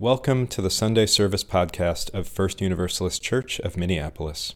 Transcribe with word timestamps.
Welcome 0.00 0.46
to 0.46 0.62
the 0.62 0.70
Sunday 0.70 1.04
Service 1.04 1.44
podcast 1.44 2.14
of 2.14 2.26
First 2.26 2.62
Universalist 2.62 3.20
Church 3.20 3.60
of 3.60 3.76
Minneapolis. 3.76 4.54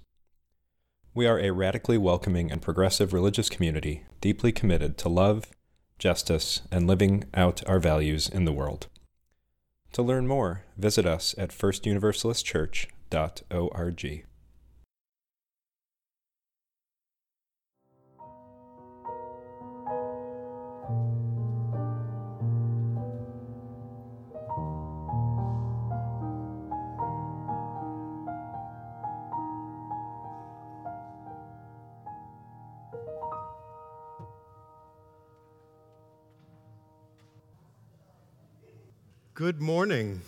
We 1.13 1.27
are 1.27 1.39
a 1.39 1.51
radically 1.51 1.99
welcoming 1.99 2.51
and 2.51 2.63
progressive 2.63 3.13
religious 3.13 3.51
community 3.51 4.07
deeply 4.23 4.53
committed 4.53 4.97
to 4.97 5.11
love, 5.11 5.51
justice, 5.99 6.63
and 6.73 6.87
living 6.87 7.25
out 7.35 7.63
our 7.69 7.79
values 7.79 8.27
in 8.27 8.47
the 8.47 8.55
world. 8.55 8.87
To 9.93 10.03
learn 10.03 10.27
more, 10.27 10.65
visit 10.79 11.05
us 11.05 11.35
at 11.37 11.51
firstuniversalistchurch.org. 11.51 14.25
Good 39.35 39.61
morning. 39.61 40.21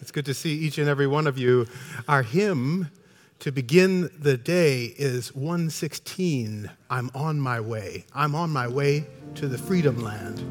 It's 0.00 0.10
good 0.10 0.24
to 0.24 0.34
see 0.34 0.52
each 0.52 0.78
and 0.78 0.88
every 0.88 1.06
one 1.06 1.28
of 1.28 1.38
you. 1.38 1.68
Our 2.08 2.24
hymn 2.24 2.90
to 3.38 3.52
begin 3.52 4.10
the 4.18 4.36
day 4.36 4.86
is 4.98 5.32
116 5.32 6.68
I'm 6.90 7.10
on 7.14 7.38
my 7.38 7.60
way. 7.60 8.04
I'm 8.12 8.34
on 8.34 8.50
my 8.50 8.66
way 8.66 9.06
to 9.36 9.46
the 9.46 9.58
freedom 9.58 10.02
land. 10.02 10.44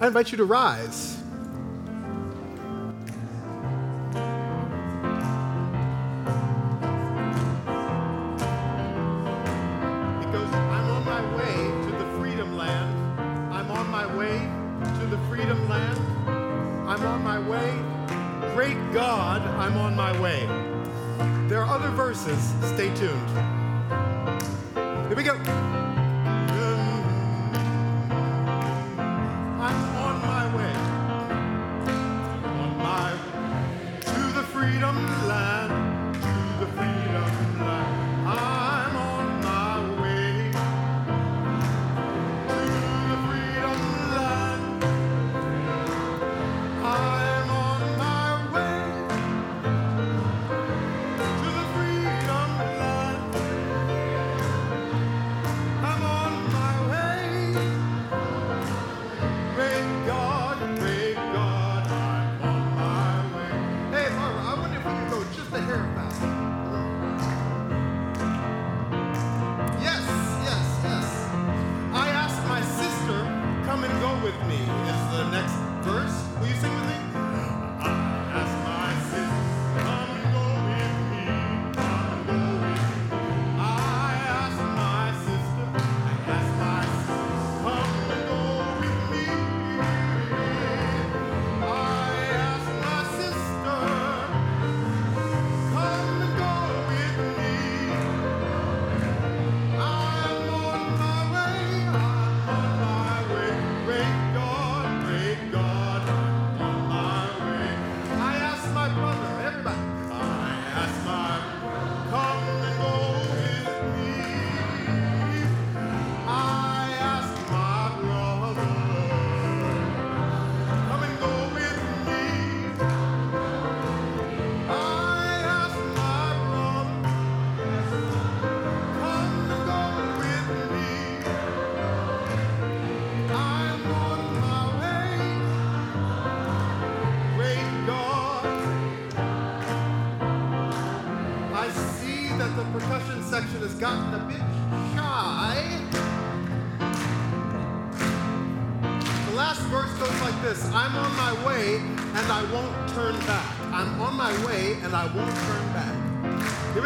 I 0.00 0.06
invite 0.06 0.30
you 0.30 0.38
to 0.38 0.44
rise. 0.44 1.20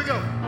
Go. 0.07 0.46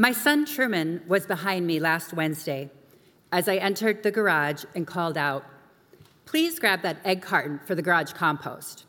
My 0.00 0.12
son 0.12 0.46
Truman 0.46 1.02
was 1.06 1.26
behind 1.26 1.66
me 1.66 1.78
last 1.78 2.14
Wednesday 2.14 2.70
as 3.32 3.50
I 3.50 3.56
entered 3.56 4.02
the 4.02 4.10
garage 4.10 4.64
and 4.74 4.86
called 4.86 5.18
out, 5.18 5.44
Please 6.24 6.58
grab 6.58 6.80
that 6.80 6.96
egg 7.04 7.20
carton 7.20 7.60
for 7.66 7.74
the 7.74 7.82
garage 7.82 8.14
compost. 8.14 8.86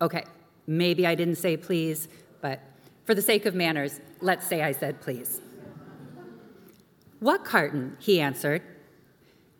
Okay, 0.00 0.22
maybe 0.68 1.04
I 1.04 1.16
didn't 1.16 1.34
say 1.34 1.56
please, 1.56 2.06
but 2.42 2.60
for 3.06 3.12
the 3.12 3.22
sake 3.22 3.44
of 3.44 3.56
manners, 3.56 4.00
let's 4.20 4.46
say 4.46 4.62
I 4.62 4.70
said 4.70 5.00
please. 5.00 5.40
What 7.18 7.44
carton? 7.44 7.96
He 7.98 8.20
answered. 8.20 8.62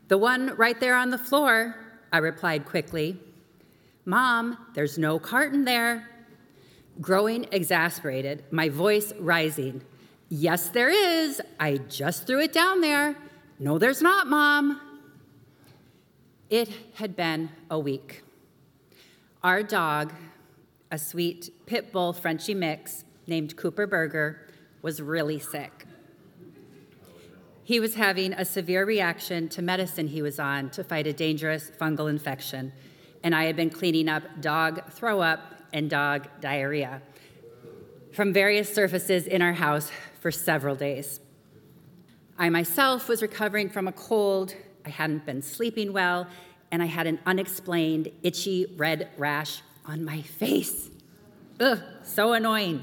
The 0.07 0.19
one 0.19 0.55
right 0.55 0.79
there 0.79 0.95
on 0.95 1.11
the 1.11 1.19
floor, 1.19 1.75
I 2.13 2.19
replied 2.19 2.65
quickly. 2.65 3.19
Mom, 4.05 4.57
there's 4.75 4.99
no 4.99 5.19
carton 5.19 5.65
there. 5.65 6.09
Growing 7.01 7.49
exasperated, 7.51 8.45
my 8.53 8.69
voice 8.69 9.13
rising, 9.19 9.83
Yes, 10.29 10.71
there 10.71 10.91
is. 10.91 11.41
I 11.61 11.77
just 11.77 12.27
threw 12.27 12.41
it 12.41 12.53
down 12.53 12.81
there. 12.81 13.17
No, 13.59 13.79
there's 13.79 14.03
not, 14.03 14.27
Mom. 14.27 14.81
It 16.51 16.69
had 16.95 17.15
been 17.15 17.51
a 17.71 17.79
week. 17.79 18.23
Our 19.45 19.63
dog, 19.63 20.13
a 20.91 20.99
sweet 20.99 21.51
pit 21.67 21.93
bull 21.93 22.13
Frenchy 22.13 22.55
mix 22.55 23.05
named 23.29 23.57
Cooper 23.57 23.87
Burger, 23.87 24.49
was 24.83 25.01
really 25.01 25.39
sick. 25.39 25.87
He 27.63 27.81
was 27.81 27.95
having 27.95 28.33
a 28.33 28.45
severe 28.45 28.85
reaction 28.85 29.49
to 29.51 29.63
medicine 29.63 30.09
he 30.09 30.23
was 30.23 30.39
on 30.39 30.71
to 30.71 30.85
fight 30.85 31.07
a 31.07 31.13
dangerous 31.13 31.71
fungal 31.81 32.11
infection, 32.11 32.73
and 33.23 33.35
I 33.35 33.45
had 33.45 33.57
been 33.57 33.71
cleaning 33.71 34.09
up 34.09 34.23
dog 34.41 34.91
throw 34.91 35.21
up 35.21 35.41
and 35.73 35.91
dog 35.91 36.29
diarrhea 36.41 37.03
from 38.17 38.33
various 38.33 38.73
surfaces 38.73 39.27
in 39.27 39.43
our 39.43 39.53
house 39.53 39.91
for 40.27 40.33
several 40.33 40.75
days. 40.75 41.21
I 42.37 42.49
myself 42.49 43.07
was 43.07 43.23
recovering 43.23 43.71
from 43.71 43.87
a 43.87 43.93
cold, 43.93 44.57
I 44.85 44.89
hadn't 44.89 45.25
been 45.25 45.41
sleeping 45.41 45.93
well, 45.93 46.27
and 46.73 46.83
I 46.83 46.87
had 46.87 47.07
an 47.07 47.21
unexplained 47.25 48.11
itchy 48.25 48.67
red 48.77 49.09
rash 49.17 49.63
on 49.85 50.05
my 50.05 50.23
face. 50.23 50.91
Ugh, 51.61 51.79
so 52.03 52.33
annoying. 52.33 52.83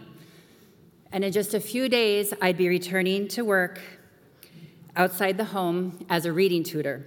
And 1.11 1.25
in 1.25 1.33
just 1.33 1.53
a 1.53 1.59
few 1.59 1.89
days, 1.89 2.33
I'd 2.41 2.55
be 2.55 2.69
returning 2.69 3.27
to 3.35 3.41
work 3.41 3.81
outside 4.95 5.37
the 5.37 5.43
home 5.43 6.05
as 6.09 6.25
a 6.25 6.31
reading 6.31 6.63
tutor. 6.63 7.05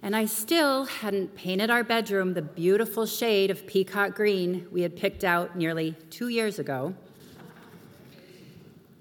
And 0.00 0.14
I 0.14 0.26
still 0.26 0.84
hadn't 0.84 1.34
painted 1.34 1.70
our 1.70 1.82
bedroom 1.82 2.34
the 2.34 2.42
beautiful 2.42 3.04
shade 3.04 3.50
of 3.50 3.66
peacock 3.66 4.14
green 4.14 4.68
we 4.70 4.82
had 4.82 4.94
picked 4.94 5.24
out 5.24 5.56
nearly 5.56 5.96
two 6.08 6.28
years 6.28 6.60
ago. 6.60 6.94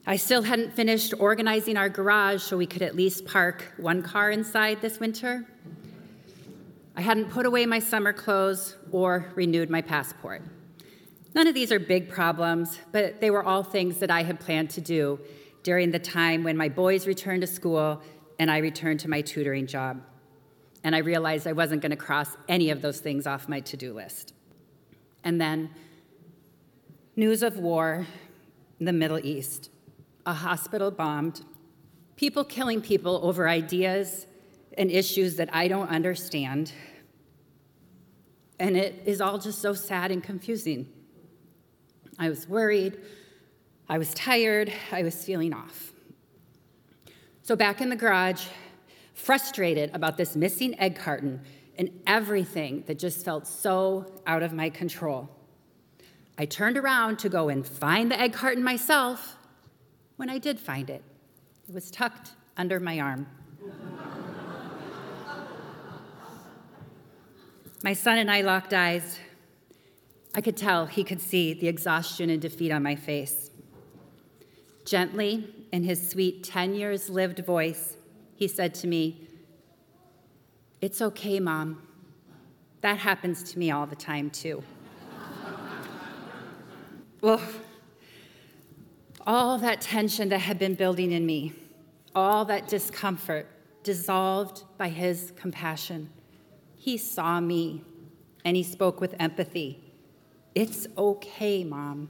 I 0.05 0.17
still 0.17 0.41
hadn't 0.41 0.73
finished 0.73 1.13
organizing 1.17 1.77
our 1.77 1.87
garage 1.87 2.43
so 2.43 2.57
we 2.57 2.65
could 2.65 2.81
at 2.81 2.93
least 2.93 3.25
park 3.25 3.63
one 3.77 4.03
car 4.03 4.31
inside 4.31 4.81
this 4.81 4.99
winter. 4.99 5.45
I 6.93 7.01
hadn't 7.01 7.29
put 7.29 7.45
away 7.45 7.65
my 7.65 7.79
summer 7.79 8.11
clothes 8.11 8.75
or 8.91 9.31
renewed 9.33 9.69
my 9.69 9.81
passport. 9.81 10.41
None 11.33 11.47
of 11.47 11.53
these 11.53 11.71
are 11.71 11.79
big 11.79 12.09
problems, 12.09 12.79
but 12.91 13.21
they 13.21 13.31
were 13.31 13.43
all 13.43 13.63
things 13.63 13.97
that 13.99 14.11
I 14.11 14.23
had 14.23 14.41
planned 14.41 14.71
to 14.71 14.81
do 14.81 15.21
during 15.63 15.91
the 15.91 15.99
time 15.99 16.43
when 16.43 16.57
my 16.57 16.67
boys 16.67 17.07
returned 17.07 17.41
to 17.41 17.47
school 17.47 18.01
and 18.39 18.51
I 18.51 18.57
returned 18.57 18.99
to 19.01 19.09
my 19.09 19.21
tutoring 19.21 19.67
job. 19.67 20.01
And 20.83 20.93
I 20.93 20.99
realized 20.99 21.47
I 21.47 21.53
wasn't 21.53 21.81
going 21.81 21.91
to 21.91 21.95
cross 21.95 22.35
any 22.49 22.71
of 22.71 22.81
those 22.81 22.99
things 22.99 23.25
off 23.25 23.47
my 23.47 23.61
to 23.61 23.77
do 23.77 23.93
list. 23.93 24.33
And 25.23 25.39
then, 25.39 25.69
news 27.15 27.41
of 27.41 27.57
war 27.57 28.05
in 28.81 28.85
the 28.85 28.91
Middle 28.91 29.19
East, 29.25 29.69
a 30.25 30.33
hospital 30.33 30.91
bombed, 30.91 31.41
people 32.15 32.43
killing 32.43 32.81
people 32.81 33.19
over 33.23 33.47
ideas 33.47 34.27
and 34.77 34.89
issues 34.89 35.35
that 35.35 35.49
I 35.53 35.67
don't 35.67 35.89
understand. 35.89 36.71
And 38.59 38.77
it 38.77 39.01
is 39.05 39.21
all 39.21 39.37
just 39.37 39.61
so 39.61 39.73
sad 39.73 40.11
and 40.11 40.23
confusing. 40.23 40.87
I 42.17 42.29
was 42.29 42.47
worried. 42.47 42.97
I 43.89 43.97
was 43.97 44.13
tired, 44.13 44.71
I 44.91 45.03
was 45.03 45.23
feeling 45.23 45.53
off. 45.53 45.91
So, 47.41 47.55
back 47.55 47.81
in 47.81 47.89
the 47.89 47.95
garage, 47.95 48.45
frustrated 49.13 49.93
about 49.93 50.17
this 50.17 50.35
missing 50.35 50.79
egg 50.79 50.95
carton 50.95 51.41
and 51.77 51.89
everything 52.07 52.83
that 52.87 52.97
just 52.97 53.25
felt 53.25 53.45
so 53.45 54.21
out 54.25 54.41
of 54.41 54.53
my 54.53 54.69
control, 54.69 55.29
I 56.37 56.45
turned 56.45 56.77
around 56.77 57.19
to 57.19 57.29
go 57.29 57.49
and 57.49 57.67
find 57.67 58.09
the 58.09 58.19
egg 58.19 58.33
carton 58.33 58.63
myself 58.63 59.37
when 60.23 60.29
I 60.29 60.37
did 60.37 60.57
find 60.57 60.89
it. 60.89 61.03
It 61.67 61.73
was 61.75 61.91
tucked 61.91 62.31
under 62.55 62.79
my 62.79 62.97
arm. 63.01 63.27
my 67.83 67.91
son 67.91 68.19
and 68.19 68.31
I 68.31 68.39
locked 68.39 68.73
eyes. 68.73 69.19
I 70.33 70.39
could 70.39 70.55
tell 70.55 70.85
he 70.85 71.03
could 71.03 71.19
see 71.19 71.53
the 71.53 71.67
exhaustion 71.67 72.29
and 72.29 72.41
defeat 72.41 72.71
on 72.71 72.81
my 72.81 72.95
face. 72.95 73.51
Gently, 74.85 75.53
in 75.73 75.83
his 75.83 76.09
sweet 76.09 76.45
10 76.45 76.73
years 76.73 77.09
lived 77.09 77.39
voice, 77.39 77.97
he 78.37 78.47
said 78.47 78.73
to 78.75 78.87
me, 78.87 79.27
It's 80.79 81.01
okay, 81.01 81.41
Mom. 81.41 81.85
That 82.79 82.97
happens 82.97 83.43
to 83.51 83.59
me 83.59 83.71
all 83.71 83.87
the 83.87 83.97
time, 83.97 84.29
too. 84.29 84.63
well, 87.19 87.41
all 89.25 89.57
that 89.59 89.81
tension 89.81 90.29
that 90.29 90.39
had 90.39 90.59
been 90.59 90.75
building 90.75 91.11
in 91.11 91.25
me, 91.25 91.53
all 92.13 92.45
that 92.45 92.67
discomfort 92.67 93.47
dissolved 93.83 94.63
by 94.77 94.89
his 94.89 95.31
compassion. 95.35 96.09
He 96.75 96.97
saw 96.97 97.39
me 97.39 97.83
and 98.43 98.57
he 98.57 98.63
spoke 98.63 98.99
with 98.99 99.15
empathy. 99.19 99.79
It's 100.55 100.87
okay, 100.97 101.63
Mom. 101.63 102.09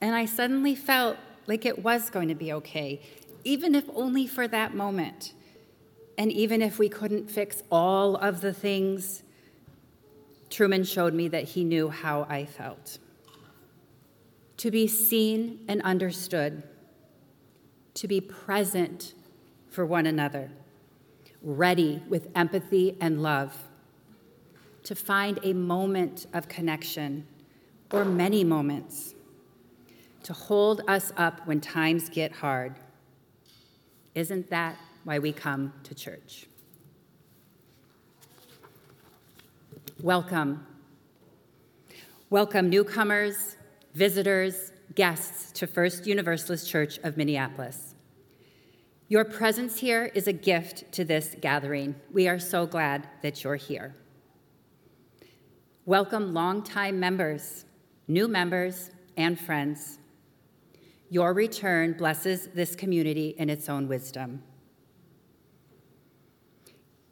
And 0.00 0.14
I 0.14 0.26
suddenly 0.26 0.74
felt 0.74 1.16
like 1.46 1.64
it 1.64 1.82
was 1.82 2.10
going 2.10 2.28
to 2.28 2.34
be 2.34 2.52
okay, 2.52 3.00
even 3.44 3.74
if 3.74 3.84
only 3.94 4.26
for 4.26 4.46
that 4.48 4.74
moment. 4.74 5.32
And 6.16 6.30
even 6.30 6.62
if 6.62 6.78
we 6.78 6.88
couldn't 6.88 7.30
fix 7.30 7.62
all 7.70 8.16
of 8.16 8.40
the 8.40 8.52
things, 8.52 9.22
Truman 10.50 10.84
showed 10.84 11.14
me 11.14 11.28
that 11.28 11.44
he 11.44 11.64
knew 11.64 11.88
how 11.88 12.26
I 12.28 12.44
felt. 12.44 12.98
To 14.64 14.70
be 14.70 14.86
seen 14.86 15.62
and 15.68 15.82
understood, 15.82 16.62
to 17.92 18.08
be 18.08 18.18
present 18.18 19.12
for 19.68 19.84
one 19.84 20.06
another, 20.06 20.50
ready 21.42 22.02
with 22.08 22.30
empathy 22.34 22.96
and 22.98 23.22
love, 23.22 23.54
to 24.84 24.94
find 24.94 25.38
a 25.42 25.52
moment 25.52 26.24
of 26.32 26.48
connection 26.48 27.26
or 27.92 28.06
many 28.06 28.42
moments 28.42 29.14
to 30.22 30.32
hold 30.32 30.80
us 30.88 31.12
up 31.18 31.46
when 31.46 31.60
times 31.60 32.08
get 32.08 32.32
hard. 32.32 32.74
Isn't 34.14 34.48
that 34.48 34.78
why 35.04 35.18
we 35.18 35.34
come 35.34 35.74
to 35.82 35.94
church? 35.94 36.46
Welcome. 40.00 40.66
Welcome, 42.30 42.70
newcomers, 42.70 43.53
visitors, 43.94 44.72
guests 44.96 45.52
to 45.52 45.68
First 45.68 46.04
Universalist 46.06 46.68
Church 46.68 46.98
of 47.04 47.16
Minneapolis. 47.16 47.94
Your 49.06 49.24
presence 49.24 49.78
here 49.78 50.10
is 50.14 50.26
a 50.26 50.32
gift 50.32 50.90
to 50.92 51.04
this 51.04 51.36
gathering. 51.40 51.94
We 52.12 52.26
are 52.26 52.40
so 52.40 52.66
glad 52.66 53.08
that 53.22 53.44
you're 53.44 53.54
here. 53.54 53.94
Welcome, 55.86 56.34
longtime 56.34 56.98
members, 56.98 57.66
new 58.08 58.26
members, 58.26 58.90
and 59.16 59.38
friends. 59.38 59.98
Your 61.08 61.32
return 61.32 61.92
blesses 61.92 62.48
this 62.48 62.74
community 62.74 63.36
in 63.38 63.48
its 63.48 63.68
own 63.68 63.86
wisdom. 63.86 64.42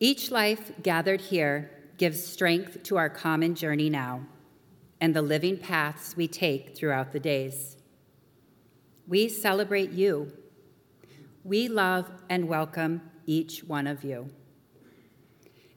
Each 0.00 0.32
life 0.32 0.72
gathered 0.82 1.20
here 1.20 1.70
gives 1.96 2.24
strength 2.24 2.82
to 2.84 2.96
our 2.96 3.08
common 3.08 3.54
journey 3.54 3.88
now 3.88 4.26
and 5.02 5.16
the 5.16 5.20
living 5.20 5.58
paths 5.58 6.16
we 6.16 6.28
take 6.28 6.76
throughout 6.76 7.10
the 7.10 7.18
days. 7.18 7.76
We 9.08 9.28
celebrate 9.28 9.90
you. 9.90 10.32
We 11.42 11.66
love 11.66 12.08
and 12.30 12.46
welcome 12.46 13.02
each 13.26 13.64
one 13.64 13.88
of 13.88 14.04
you. 14.04 14.30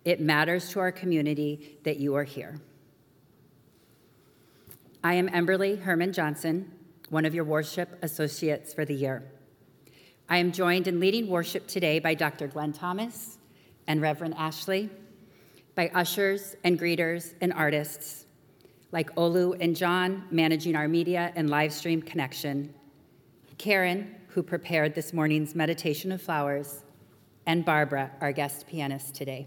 It 0.04 0.22
matters 0.22 0.70
to 0.70 0.80
our 0.80 0.92
community 0.92 1.80
that 1.86 1.98
you 1.98 2.14
are 2.14 2.24
here. 2.24 2.62
I 5.04 5.16
am 5.16 5.28
Emberly 5.30 5.82
Herman 5.82 6.14
Johnson, 6.14 6.72
one 7.10 7.26
of 7.26 7.34
your 7.34 7.46
worship 7.46 7.98
associates 8.04 8.76
for 8.76 8.86
the 8.86 8.94
year. 8.94 9.24
I 10.30 10.38
am 10.38 10.52
joined 10.52 10.88
in 10.88 11.00
leading 11.00 11.30
worship 11.30 11.66
today 11.66 11.98
by 11.98 12.14
Dr. 12.14 12.48
Glen 12.48 12.74
Thomas 12.74 13.40
and 13.88 14.04
Reverend 14.04 14.36
Ashley, 14.38 14.92
by 15.74 15.90
ushers 15.96 16.56
and 16.64 16.80
greeters 16.80 17.34
and 17.42 17.52
artists 17.52 18.25
like 18.96 19.14
Olu 19.14 19.56
and 19.60 19.76
John 19.76 20.24
managing 20.32 20.76
our 20.76 20.88
media 20.88 21.32
and 21.36 21.52
live 21.52 21.72
stream 21.72 22.02
connection, 22.02 22.74
Karen, 23.60 24.16
who 24.30 24.42
prepared 24.42 24.96
this 24.96 25.14
morning's 25.14 25.54
meditation 25.54 26.12
of 26.12 26.20
flowers, 26.20 26.84
and 27.46 27.64
Barbara, 27.64 28.10
our 28.22 28.32
guest 28.32 28.66
pianist 28.66 29.14
today. 29.14 29.46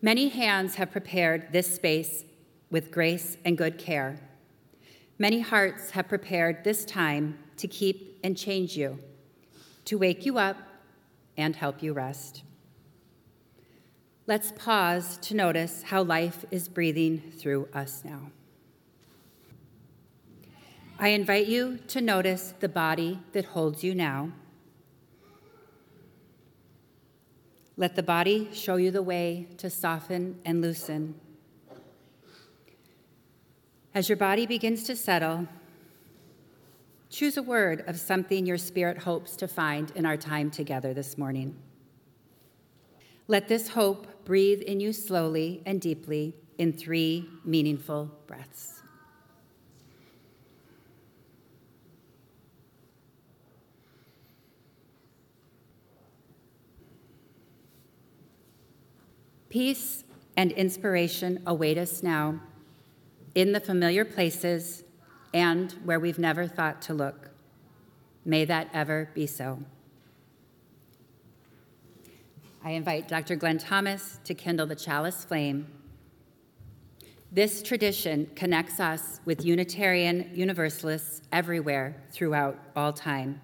Many 0.00 0.28
hands 0.28 0.76
have 0.76 0.92
prepared 0.92 1.50
this 1.50 1.74
space 1.74 2.24
with 2.70 2.92
grace 2.92 3.36
and 3.44 3.58
good 3.58 3.76
care 3.76 4.20
Many 5.20 5.40
hearts 5.40 5.90
have 5.90 6.08
prepared 6.08 6.64
this 6.64 6.86
time 6.86 7.38
to 7.58 7.68
keep 7.68 8.18
and 8.24 8.34
change 8.34 8.74
you, 8.74 8.98
to 9.84 9.98
wake 9.98 10.24
you 10.24 10.38
up 10.38 10.56
and 11.36 11.54
help 11.54 11.82
you 11.82 11.92
rest. 11.92 12.42
Let's 14.30 14.52
pause 14.52 15.16
to 15.22 15.34
notice 15.34 15.82
how 15.82 16.04
life 16.04 16.44
is 16.52 16.68
breathing 16.68 17.32
through 17.36 17.68
us 17.74 18.02
now. 18.04 18.30
I 21.00 21.08
invite 21.08 21.48
you 21.48 21.80
to 21.88 22.00
notice 22.00 22.54
the 22.60 22.68
body 22.68 23.18
that 23.32 23.46
holds 23.46 23.82
you 23.82 23.92
now. 23.92 24.30
Let 27.76 27.96
the 27.96 28.04
body 28.04 28.48
show 28.52 28.76
you 28.76 28.92
the 28.92 29.02
way 29.02 29.48
to 29.56 29.68
soften 29.68 30.38
and 30.44 30.60
loosen. 30.60 31.16
As 33.96 34.08
your 34.08 34.16
body 34.16 34.46
begins 34.46 34.84
to 34.84 34.94
settle, 34.94 35.48
choose 37.08 37.36
a 37.36 37.42
word 37.42 37.82
of 37.88 37.98
something 37.98 38.46
your 38.46 38.58
spirit 38.58 38.98
hopes 38.98 39.34
to 39.38 39.48
find 39.48 39.90
in 39.96 40.06
our 40.06 40.16
time 40.16 40.52
together 40.52 40.94
this 40.94 41.18
morning. 41.18 41.56
Let 43.30 43.46
this 43.46 43.68
hope 43.68 44.19
breathe 44.30 44.60
in 44.60 44.78
you 44.78 44.92
slowly 44.92 45.60
and 45.66 45.80
deeply 45.80 46.32
in 46.56 46.72
three 46.72 47.28
meaningful 47.44 48.08
breaths. 48.28 48.80
Peace 59.48 60.04
and 60.36 60.52
inspiration 60.52 61.42
await 61.44 61.76
us 61.76 62.04
now 62.04 62.38
in 63.34 63.50
the 63.50 63.58
familiar 63.58 64.04
places 64.04 64.84
and 65.34 65.72
where 65.84 65.98
we've 65.98 66.20
never 66.20 66.46
thought 66.46 66.80
to 66.80 66.94
look. 66.94 67.30
May 68.24 68.44
that 68.44 68.70
ever 68.72 69.10
be 69.12 69.26
so. 69.26 69.64
I 72.62 72.72
invite 72.72 73.08
Dr. 73.08 73.36
Glen 73.36 73.56
Thomas 73.56 74.18
to 74.24 74.34
kindle 74.34 74.66
the 74.66 74.76
chalice 74.76 75.24
flame. 75.24 75.66
This 77.32 77.62
tradition 77.62 78.28
connects 78.34 78.80
us 78.80 79.20
with 79.24 79.46
Unitarian 79.46 80.30
Universalists 80.34 81.22
everywhere 81.32 81.96
throughout 82.10 82.58
all 82.76 82.92
time. 82.92 83.40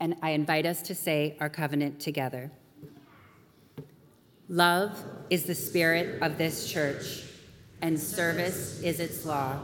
And 0.00 0.16
I 0.22 0.30
invite 0.30 0.66
us 0.66 0.82
to 0.82 0.94
say 0.94 1.36
our 1.40 1.48
covenant 1.48 1.98
together. 1.98 2.50
Love 4.50 5.02
is 5.30 5.44
the 5.44 5.54
spirit 5.54 6.20
of 6.20 6.36
this 6.36 6.70
church, 6.70 7.24
and 7.80 7.98
service 7.98 8.82
is 8.82 9.00
its 9.00 9.24
law. 9.24 9.62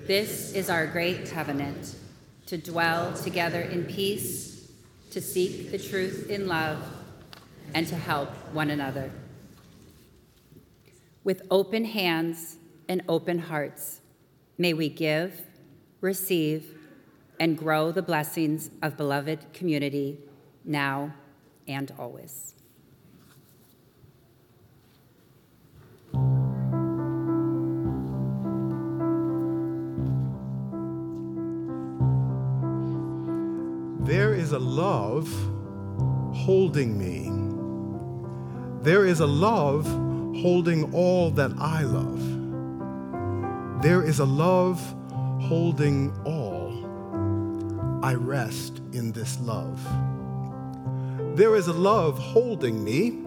This 0.00 0.52
is 0.52 0.70
our 0.70 0.86
great 0.86 1.30
covenant 1.30 1.96
to 2.46 2.58
dwell 2.58 3.12
together 3.14 3.62
in 3.62 3.84
peace, 3.84 4.70
to 5.10 5.20
seek 5.20 5.72
the 5.72 5.78
truth 5.78 6.30
in 6.30 6.46
love, 6.46 6.78
and 7.72 7.86
to 7.88 7.96
help 7.96 8.28
one 8.52 8.70
another. 8.70 9.10
With 11.22 11.42
open 11.50 11.84
hands 11.86 12.56
and 12.88 13.02
open 13.08 13.38
hearts, 13.38 14.00
may 14.58 14.74
we 14.74 14.88
give, 14.88 15.42
receive, 16.00 16.78
and 17.40 17.56
grow 17.56 17.90
the 17.90 18.02
blessings 18.02 18.70
of 18.82 18.96
beloved 18.96 19.52
community 19.52 20.18
now 20.64 21.14
and 21.66 21.92
always. 21.98 22.54
There 34.04 34.34
is 34.34 34.52
a 34.52 34.58
love 34.58 35.26
holding 36.34 36.98
me. 36.98 37.33
There 38.84 39.06
is 39.06 39.20
a 39.20 39.26
love 39.26 39.86
holding 40.42 40.92
all 40.92 41.30
that 41.30 41.52
I 41.56 41.84
love. 41.84 42.20
There 43.82 44.02
is 44.04 44.18
a 44.18 44.26
love 44.26 44.78
holding 45.40 46.12
all. 46.26 46.70
I 48.04 48.12
rest 48.12 48.82
in 48.92 49.10
this 49.12 49.40
love. 49.40 49.80
There 51.34 51.56
is 51.56 51.66
a 51.66 51.72
love 51.72 52.18
holding 52.18 52.84
me. 52.84 53.22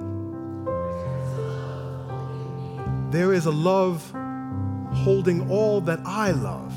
There 3.09 3.33
is 3.33 3.47
a 3.47 3.51
love 3.51 4.07
holding 4.93 5.49
all 5.49 5.81
that 5.81 6.01
I 6.05 6.33
love. 6.33 6.71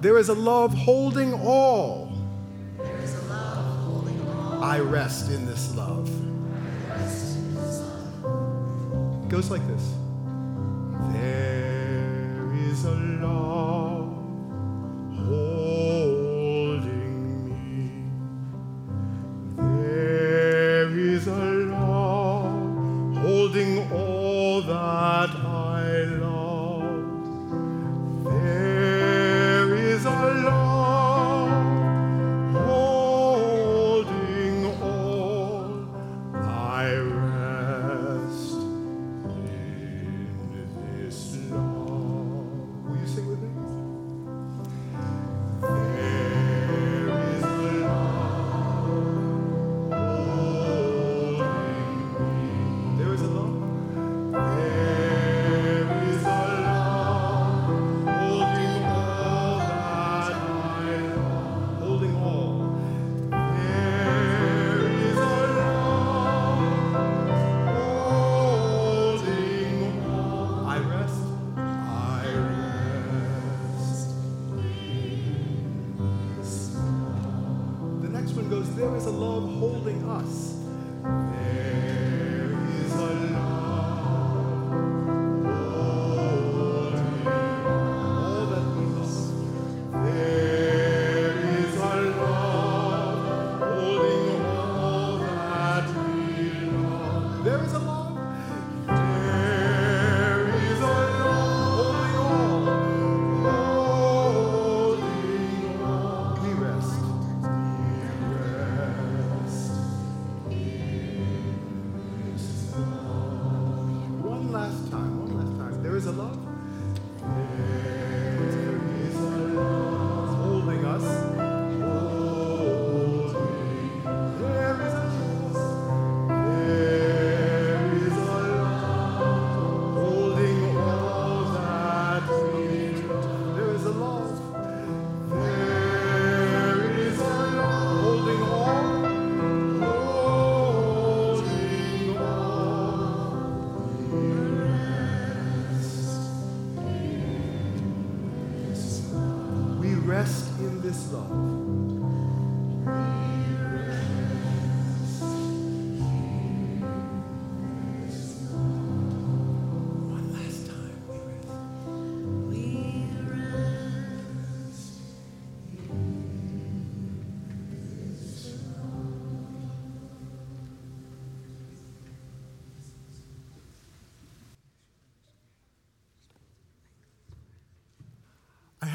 There 0.00 0.18
is 0.18 0.28
a 0.28 0.34
love 0.34 0.74
holding 0.74 1.34
all. 1.34 2.07
I 4.60 4.80
rest 4.80 5.30
in 5.30 5.46
this 5.46 5.74
love. 5.76 6.08
It 9.24 9.28
goes 9.28 9.50
like 9.52 9.64
this. 9.68 9.94
There 11.12 12.52
is 12.54 12.84
a 12.84 12.90
love 12.90 13.77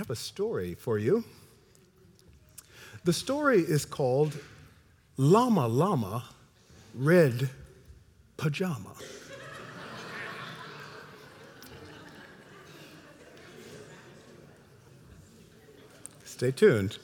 have 0.04 0.10
a 0.10 0.16
story 0.18 0.74
for 0.74 1.00
you. 1.00 1.24
The 3.06 3.14
story 3.14 3.60
is 3.60 3.86
called 3.86 4.38
Llama 5.16 5.66
Llama 5.66 6.26
Red 6.94 7.50
Pajama. 8.36 8.96
Stay 16.26 16.52
tuned. 16.52 16.98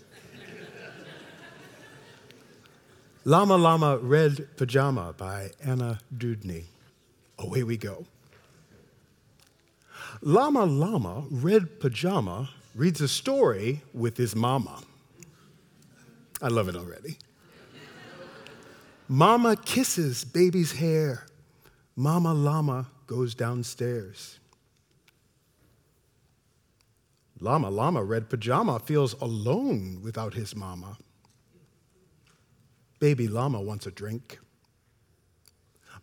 Llama 3.24 3.56
Llama 3.56 3.98
Red 4.00 4.58
Pajama 4.58 5.14
by 5.18 5.52
Anna 5.64 6.00
Dewdney. 6.18 6.66
Away 7.38 7.64
we 7.64 7.78
go. 7.78 8.06
Llama 10.22 10.66
Llama 10.66 11.24
Red 11.32 11.80
Pajama 11.80 12.50
reads 12.80 13.02
a 13.02 13.10
story 13.10 13.82
with 13.94 14.16
his 14.16 14.38
mama. 14.38 14.82
I 16.42 16.48
love 16.48 16.70
it 16.70 16.78
already. 16.78 17.18
Mama 19.10 19.58
kisses 19.58 20.24
baby's 20.24 20.72
hair. 20.72 21.26
Mama 21.98 22.34
Llama 22.34 22.88
goes 23.06 23.36
downstairs. 23.36 24.40
Llama 27.42 27.70
Llama 27.70 28.02
Red 28.02 28.30
Pajama 28.30 28.80
feels 28.80 29.12
alone 29.20 30.00
without 30.02 30.34
his 30.34 30.56
mama. 30.56 30.98
Baby 33.00 33.28
Llama 33.28 33.60
wants 33.60 33.88
a 33.88 33.92
drink. 33.92 34.40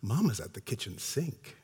Mama's 0.03 0.39
at 0.39 0.53
the 0.53 0.61
kitchen 0.61 0.99
sink. 0.99 1.57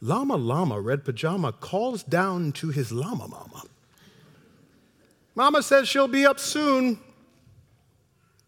Llama 0.00 0.36
Llama 0.36 0.80
Red 0.80 1.04
Pajama 1.04 1.52
calls 1.52 2.02
down 2.02 2.52
to 2.52 2.70
his 2.70 2.90
llama 2.90 3.28
mama. 3.28 3.64
Mama 5.34 5.62
says 5.62 5.88
she'll 5.88 6.08
be 6.08 6.24
up 6.24 6.38
soon. 6.38 6.98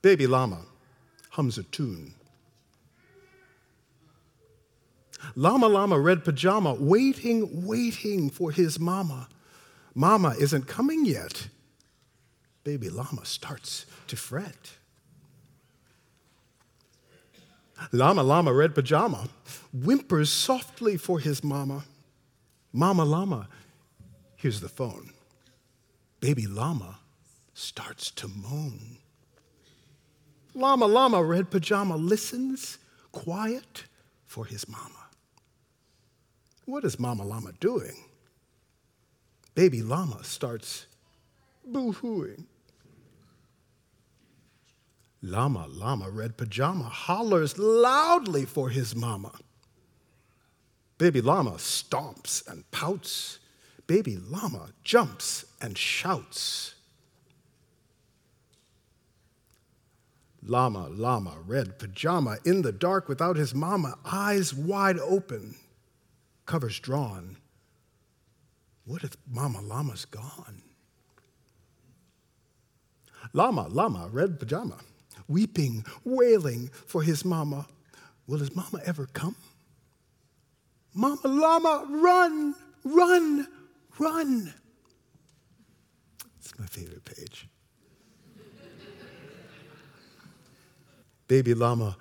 Baby 0.01 0.27
Llama 0.27 0.63
hums 1.31 1.59
a 1.59 1.63
tune. 1.63 2.15
Llama 5.37 5.69
Llama 5.69 5.99
Red 5.99 6.25
Pajama 6.25 6.75
waiting, 6.75 7.67
waiting 7.67 8.31
for 8.31 8.51
his 8.51 8.81
mama. 8.81 9.29
Mama 9.95 10.35
isn't 10.41 10.67
coming 10.67 11.05
yet. 11.05 11.49
Baby 12.65 12.89
Llama 12.89 13.25
starts 13.25 13.87
to 14.09 14.17
fret. 14.17 14.73
Llama 17.91 18.23
Llama 18.23 18.53
Red 18.53 18.75
Pajama 18.75 19.29
whimpers 19.73 20.31
softly 20.31 20.97
for 20.97 21.19
his 21.19 21.43
mama. 21.43 21.85
Mama 22.73 23.05
Llama 23.05 23.49
hears 24.37 24.61
the 24.61 24.69
phone. 24.69 25.11
Baby 26.21 26.47
Llama 26.47 26.99
starts 27.55 28.11
to 28.13 28.29
moan. 28.29 28.99
Llama 30.55 30.87
Llama 30.87 31.23
Red 31.23 31.51
Pajama 31.51 31.97
listens 31.97 32.79
quiet 33.11 33.85
for 34.27 34.45
his 34.45 34.69
mama. 34.69 35.09
What 36.65 36.85
is 36.85 36.99
Mama 36.99 37.25
Llama 37.25 37.53
doing? 37.61 37.97
Baby 39.55 39.83
Llama 39.83 40.23
starts 40.25 40.87
boo 41.67 41.93
hooing. 41.93 42.47
Llama 45.23 45.69
Llama 45.69 46.11
Red 46.11 46.37
Pajama 46.37 46.85
hollers 46.85 47.57
loudly 47.57 48.45
for 48.45 48.71
his 48.71 48.97
mama. 48.97 49.33
Baby 50.99 51.21
Llama 51.21 51.53
stomps 51.53 52.47
and 52.49 52.69
pouts. 52.73 53.39
Baby 53.87 54.17
Llama 54.17 54.71
jumps 54.83 55.45
and 55.61 55.79
shouts. 55.79 56.75
Llama 60.45 60.89
Llama 60.89 61.37
Red 61.47 61.79
Pajama 61.79 62.39
in 62.45 62.63
the 62.63 62.73
dark 62.73 63.09
without 63.09 63.37
his 63.37 63.55
mama, 63.55 63.97
eyes 64.05 64.53
wide 64.53 64.99
open, 64.99 65.55
covers 66.47 66.81
drawn. 66.81 67.37
What 68.85 69.05
if 69.05 69.17
Mama 69.31 69.61
Llama's 69.61 70.05
gone? 70.05 70.63
Llama 73.33 73.69
Llama 73.69 74.09
Red 74.11 74.41
Pajama 74.41 74.79
weeping, 75.29 75.85
wailing 76.05 76.69
for 76.87 77.03
his 77.03 77.25
mama. 77.25 77.67
Will 78.27 78.39
his 78.39 78.55
mama 78.55 78.81
ever 78.85 79.07
come? 79.07 79.37
Mama 80.95 81.21
Llama, 81.25 81.87
run, 81.89 82.55
run, 82.85 83.47
run. 83.99 84.55
It's 86.39 86.59
my 86.59 86.67
favorite 86.67 87.05
page. 87.05 87.49
Baby 91.29 91.55
Llama, 91.55 91.97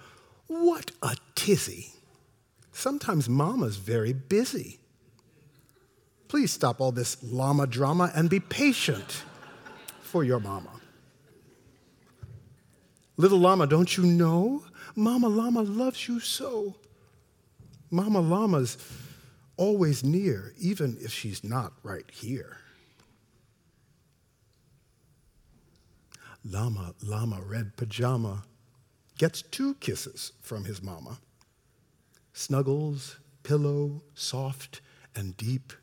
what 0.48 0.92
a 1.02 1.16
tizzy. 1.36 1.94
Sometimes 2.74 3.30
Mama's 3.30 3.78
very 3.78 4.12
busy. 4.12 4.80
Please 6.28 6.52
stop 6.52 6.82
all 6.82 6.92
this 6.92 7.22
llama 7.24 7.68
drama 7.68 8.12
and 8.16 8.30
be 8.30 8.40
patient 8.40 9.24
for 10.02 10.24
your 10.24 10.40
mama. 10.40 10.81
Little 13.22 13.38
llama, 13.38 13.68
don't 13.68 13.98
you 13.98 14.04
know? 14.04 14.64
Mama 14.96 15.28
Llama 15.28 15.62
loves 15.62 16.08
you 16.08 16.20
so. 16.20 16.74
Mama 17.92 18.20
Llama's 18.20 18.80
always 19.58 20.04
near, 20.04 20.56
even 20.58 20.98
if 21.00 21.14
she's 21.14 21.44
not 21.44 21.72
right 21.84 22.10
here. 22.12 22.58
Llama 26.44 26.96
Llama 27.04 27.40
Red 27.46 27.78
Pajama 27.78 28.42
gets 29.20 29.44
two 29.44 29.76
kisses 29.76 30.32
from 30.42 30.66
his 30.66 30.82
mama. 30.82 31.20
Snuggles, 32.34 33.20
pillow, 33.44 34.02
soft 34.16 34.82
and 35.16 35.38
deep. 35.38 35.74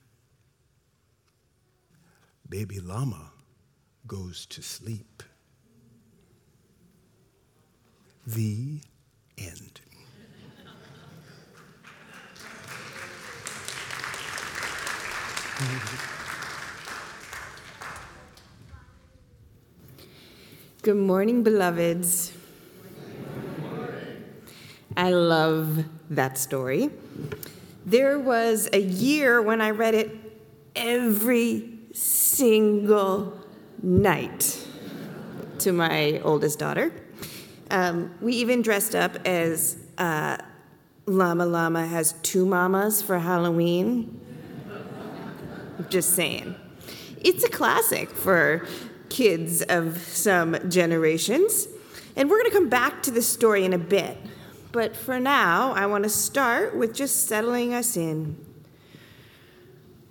Baby 2.49 2.81
Llama 2.81 3.31
goes 4.09 4.45
to 4.47 4.61
sleep. 4.61 5.23
The 8.29 8.83
end. 9.39 9.81
Good 20.83 20.97
morning, 20.97 21.43
beloveds. 21.43 22.33
I 24.95 25.11
love 25.13 25.87
that 26.11 26.37
story. 26.37 26.91
There 27.87 28.19
was 28.19 28.69
a 28.75 28.81
year 28.83 29.41
when 29.41 29.63
I 29.63 29.71
read 29.71 29.95
it 29.95 30.15
every 30.77 31.79
single 31.95 33.41
night 33.83 34.67
to 35.61 35.73
my 35.73 36.21
oldest 36.21 36.59
daughter. 36.59 36.93
Um, 37.71 38.15
we 38.21 38.35
even 38.35 38.63
dressed 38.63 38.95
up 38.95 39.17
as 39.27 39.77
uh, 39.99 40.39
Llama 41.07 41.47
Llama 41.47 41.87
has 41.87 42.13
two 42.23 42.47
mamas 42.47 43.03
for 43.03 43.19
Halloween. 43.19 44.21
Just 45.89 46.15
saying. 46.15 46.55
It's 47.21 47.45
a 47.45 47.49
classic 47.49 48.11
for 48.11 48.67
kids 49.09 49.63
of 49.63 49.99
some 49.99 50.71
generations. 50.71 51.69
And 52.17 52.29
we're 52.29 52.39
going 52.39 52.51
to 52.51 52.57
come 52.57 52.69
back 52.69 53.03
to 53.05 53.11
this 53.11 53.29
story 53.29 53.65
in 53.65 53.73
a 53.73 53.79
bit. 53.79 54.17
But 54.73 54.95
for 54.97 55.19
now, 55.19 55.73
I 55.73 55.87
want 55.87 56.05
to 56.05 56.11
start 56.11 56.77
with 56.77 56.95
just 56.95 57.27
settling 57.27 57.73
us 57.73 57.97
in, 57.97 58.37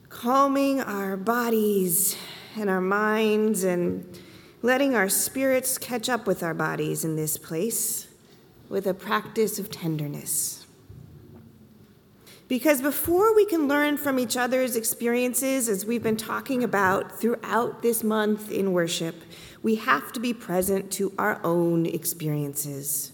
calming 0.10 0.82
our 0.82 1.16
bodies 1.16 2.18
and 2.56 2.70
our 2.70 2.82
minds, 2.82 3.64
and 3.64 4.20
letting 4.62 4.96
our 4.96 5.10
spirits 5.10 5.78
catch 5.78 6.10
up 6.10 6.26
with 6.26 6.42
our 6.42 6.54
bodies 6.54 7.06
in 7.06 7.16
this 7.16 7.38
place 7.38 8.08
with 8.70 8.88
a 8.88 8.94
practice 8.94 9.60
of 9.60 9.70
tenderness. 9.70 10.66
Because 12.48 12.82
before 12.82 13.36
we 13.36 13.46
can 13.46 13.68
learn 13.68 13.98
from 13.98 14.20
each 14.20 14.38
other's 14.38 14.76
experiences, 14.76 15.68
as 15.68 15.86
we've 15.86 16.04
been 16.04 16.18
talking 16.18 16.64
about 16.64 17.20
throughout 17.20 17.82
this 17.82 18.04
month 18.04 18.52
in 18.52 18.72
worship, 18.72 19.16
we 19.62 19.76
have 19.76 20.14
to 20.14 20.20
be 20.20 20.34
present 20.34 20.92
to 20.94 21.12
our 21.20 21.42
own 21.44 21.86
experiences. 21.86 23.12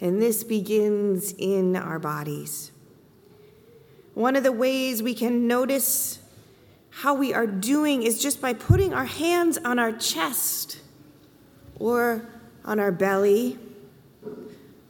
And 0.00 0.20
this 0.20 0.42
begins 0.42 1.32
in 1.38 1.76
our 1.76 1.98
bodies. 1.98 2.72
One 4.14 4.34
of 4.34 4.42
the 4.42 4.52
ways 4.52 5.02
we 5.02 5.14
can 5.14 5.46
notice 5.46 6.19
how 7.00 7.14
we 7.14 7.32
are 7.32 7.46
doing 7.46 8.02
is 8.02 8.20
just 8.20 8.42
by 8.42 8.52
putting 8.52 8.92
our 8.92 9.06
hands 9.06 9.56
on 9.64 9.78
our 9.78 9.90
chest 9.90 10.80
or 11.78 12.28
on 12.62 12.78
our 12.78 12.92
belly, 12.92 13.58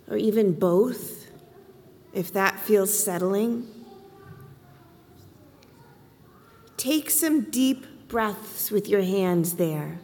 or 0.08 0.16
even 0.16 0.52
both, 0.52 1.30
if 2.12 2.32
that 2.32 2.58
feels 2.58 2.92
settling. 2.92 3.64
Take 6.76 7.10
some 7.10 7.42
deep 7.42 8.08
breaths 8.08 8.72
with 8.72 8.88
your 8.88 9.02
hands 9.02 9.54
there. 9.54 10.00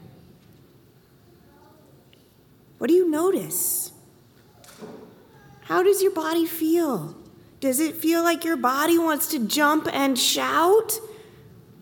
What 2.79 2.87
do 2.87 2.95
you 2.95 3.11
notice? 3.11 3.90
How 5.62 5.83
does 5.83 6.03
your 6.03 6.12
body 6.12 6.47
feel? 6.47 7.16
Does 7.59 7.81
it 7.81 7.97
feel 7.97 8.23
like 8.23 8.45
your 8.45 8.57
body 8.57 8.97
wants 8.97 9.27
to 9.33 9.45
jump 9.45 9.88
and 9.92 10.16
shout? 10.16 11.01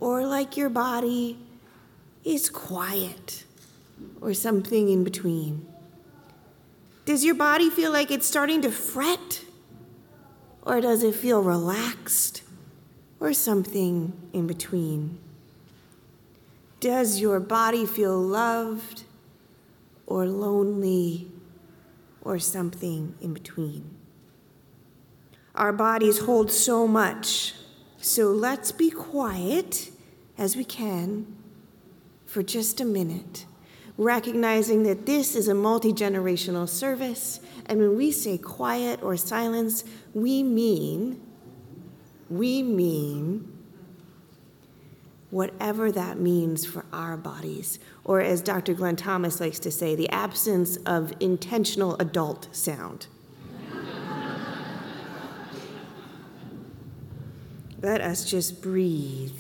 Or 0.00 0.26
like 0.26 0.56
your 0.56 0.68
body 0.68 1.38
is 2.24 2.50
quiet? 2.50 3.44
Or 4.20 4.34
something 4.34 4.88
in 4.88 5.04
between? 5.04 5.66
Does 7.04 7.24
your 7.24 7.34
body 7.34 7.70
feel 7.70 7.92
like 7.92 8.10
it's 8.10 8.26
starting 8.26 8.62
to 8.62 8.70
fret? 8.70 9.42
Or 10.62 10.80
does 10.80 11.02
it 11.02 11.14
feel 11.14 11.42
relaxed? 11.42 12.42
Or 13.20 13.32
something 13.32 14.12
in 14.32 14.46
between? 14.46 15.18
Does 16.80 17.20
your 17.20 17.40
body 17.40 17.86
feel 17.86 18.18
loved 18.18 19.04
or 20.06 20.26
lonely 20.26 21.28
or 22.22 22.38
something 22.38 23.14
in 23.20 23.32
between? 23.32 23.94
Our 25.54 25.72
bodies 25.72 26.18
hold 26.18 26.50
so 26.50 26.88
much, 26.88 27.54
so 28.04 28.28
let's 28.28 28.70
be 28.70 28.90
quiet 28.90 29.90
as 30.36 30.56
we 30.56 30.64
can 30.64 31.26
for 32.26 32.42
just 32.42 32.78
a 32.80 32.84
minute, 32.84 33.46
recognizing 33.96 34.82
that 34.82 35.06
this 35.06 35.34
is 35.34 35.48
a 35.48 35.54
multi 35.54 35.90
generational 35.90 36.68
service, 36.68 37.40
and 37.64 37.80
when 37.80 37.96
we 37.96 38.10
say 38.10 38.36
quiet 38.36 39.02
or 39.02 39.16
silence, 39.16 39.84
we 40.12 40.42
mean, 40.42 41.18
we 42.28 42.62
mean 42.62 43.50
whatever 45.30 45.90
that 45.90 46.18
means 46.18 46.66
for 46.66 46.84
our 46.92 47.16
bodies, 47.16 47.78
or 48.04 48.20
as 48.20 48.42
Dr. 48.42 48.74
Glen 48.74 48.96
Thomas 48.96 49.40
likes 49.40 49.58
to 49.60 49.70
say, 49.70 49.96
the 49.96 50.10
absence 50.10 50.76
of 50.84 51.14
intentional 51.20 51.96
adult 51.96 52.54
sound. 52.54 53.06
Let 57.84 58.00
us 58.00 58.24
just 58.24 58.62
breathe. 58.62 59.36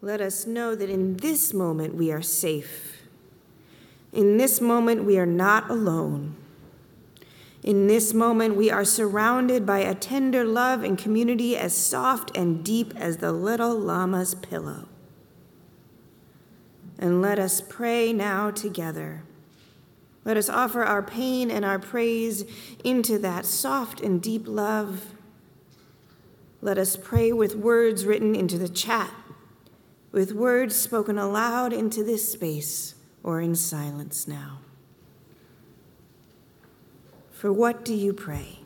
Let 0.00 0.22
us 0.22 0.46
know 0.46 0.74
that 0.74 0.88
in 0.88 1.18
this 1.18 1.52
moment 1.52 1.94
we 1.94 2.10
are 2.10 2.22
safe. 2.22 3.02
In 4.14 4.38
this 4.38 4.62
moment 4.62 5.04
we 5.04 5.18
are 5.18 5.26
not 5.26 5.68
alone. 5.68 6.36
In 7.62 7.88
this 7.88 8.14
moment 8.14 8.56
we 8.56 8.70
are 8.70 8.86
surrounded 8.86 9.66
by 9.66 9.80
a 9.80 9.94
tender 9.94 10.46
love 10.46 10.82
and 10.82 10.96
community 10.96 11.58
as 11.58 11.76
soft 11.76 12.34
and 12.34 12.64
deep 12.64 12.94
as 12.96 13.18
the 13.18 13.32
little 13.32 13.78
llama's 13.78 14.34
pillow. 14.34 14.89
And 17.00 17.20
let 17.20 17.40
us 17.40 17.60
pray 17.60 18.12
now 18.12 18.52
together. 18.52 19.24
Let 20.24 20.36
us 20.36 20.48
offer 20.48 20.84
our 20.84 21.02
pain 21.02 21.50
and 21.50 21.64
our 21.64 21.80
praise 21.80 22.44
into 22.84 23.18
that 23.18 23.44
soft 23.44 24.00
and 24.00 24.22
deep 24.22 24.46
love. 24.46 25.14
Let 26.62 26.78
us 26.78 26.94
pray 26.94 27.32
with 27.32 27.56
words 27.56 28.06
written 28.06 28.36
into 28.36 28.56
the 28.58 28.68
chat 28.68 29.12
with 30.12 30.32
words 30.32 30.74
spoken 30.74 31.18
aloud 31.18 31.72
into 31.72 32.02
this 32.02 32.30
space 32.30 32.94
or 33.22 33.40
in 33.40 33.54
silence 33.54 34.26
now. 34.26 34.58
For 37.30 37.52
what 37.52 37.84
do 37.84 37.94
you 37.94 38.12
pray? 38.12 38.59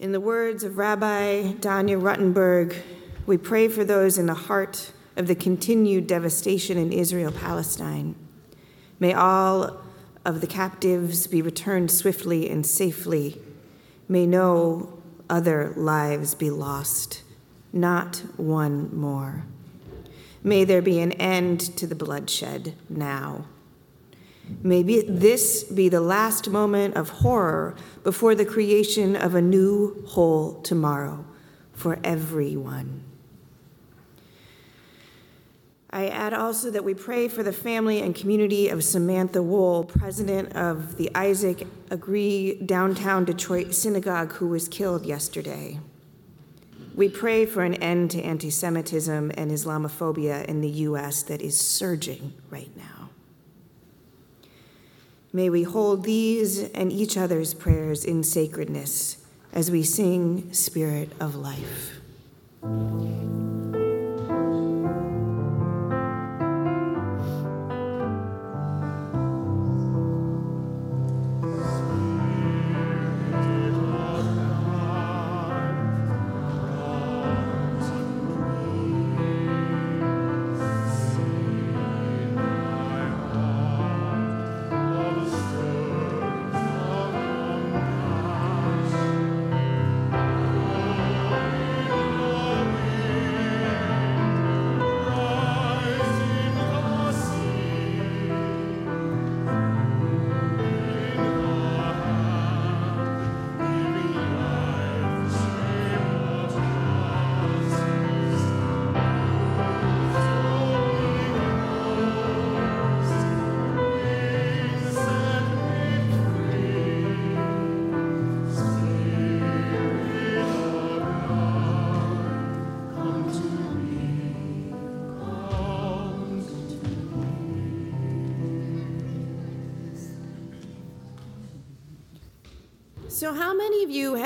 In 0.00 0.12
the 0.12 0.20
words 0.20 0.62
of 0.62 0.78
Rabbi 0.78 1.54
Danya 1.54 2.00
Ruttenberg, 2.00 2.76
we 3.26 3.36
pray 3.36 3.66
for 3.66 3.82
those 3.82 4.16
in 4.16 4.26
the 4.26 4.34
heart 4.34 4.92
of 5.16 5.26
the 5.26 5.34
continued 5.34 6.06
devastation 6.06 6.78
in 6.78 6.92
Israel 6.92 7.32
Palestine. 7.32 8.14
May 9.00 9.12
all 9.12 9.82
of 10.24 10.40
the 10.40 10.46
captives 10.46 11.26
be 11.26 11.42
returned 11.42 11.90
swiftly 11.90 12.48
and 12.48 12.64
safely. 12.64 13.40
May 14.08 14.24
no 14.24 15.00
other 15.28 15.72
lives 15.74 16.32
be 16.36 16.48
lost, 16.48 17.24
not 17.72 18.22
one 18.36 18.96
more. 18.96 19.46
May 20.44 20.62
there 20.62 20.80
be 20.80 21.00
an 21.00 21.10
end 21.10 21.58
to 21.76 21.88
the 21.88 21.96
bloodshed 21.96 22.74
now. 22.88 23.46
May 24.62 24.82
this 24.82 25.64
be 25.64 25.88
the 25.88 26.00
last 26.00 26.48
moment 26.48 26.96
of 26.96 27.08
horror 27.10 27.76
before 28.02 28.34
the 28.34 28.44
creation 28.44 29.14
of 29.16 29.34
a 29.34 29.42
new 29.42 30.04
whole 30.08 30.60
tomorrow 30.62 31.24
for 31.72 31.98
everyone. 32.02 33.04
I 35.90 36.08
add 36.08 36.34
also 36.34 36.70
that 36.70 36.84
we 36.84 36.92
pray 36.92 37.28
for 37.28 37.42
the 37.42 37.52
family 37.52 38.02
and 38.02 38.14
community 38.14 38.68
of 38.68 38.84
Samantha 38.84 39.42
Woll, 39.42 39.84
president 39.84 40.54
of 40.54 40.96
the 40.96 41.10
Isaac 41.14 41.66
Agree 41.90 42.60
downtown 42.60 43.24
Detroit 43.24 43.74
synagogue, 43.74 44.32
who 44.34 44.48
was 44.48 44.68
killed 44.68 45.06
yesterday. 45.06 45.80
We 46.94 47.08
pray 47.08 47.46
for 47.46 47.62
an 47.62 47.74
end 47.74 48.10
to 48.10 48.20
anti 48.20 48.50
Semitism 48.50 49.32
and 49.34 49.50
Islamophobia 49.50 50.44
in 50.44 50.60
the 50.60 50.68
U.S. 50.68 51.22
that 51.22 51.40
is 51.40 51.58
surging 51.58 52.34
right 52.50 52.76
now. 52.76 52.97
May 55.32 55.50
we 55.50 55.62
hold 55.62 56.04
these 56.04 56.70
and 56.70 56.90
each 56.90 57.16
other's 57.16 57.52
prayers 57.52 58.04
in 58.04 58.22
sacredness 58.22 59.18
as 59.52 59.70
we 59.70 59.82
sing 59.82 60.52
Spirit 60.52 61.10
of 61.20 61.34
Life. 61.34 61.98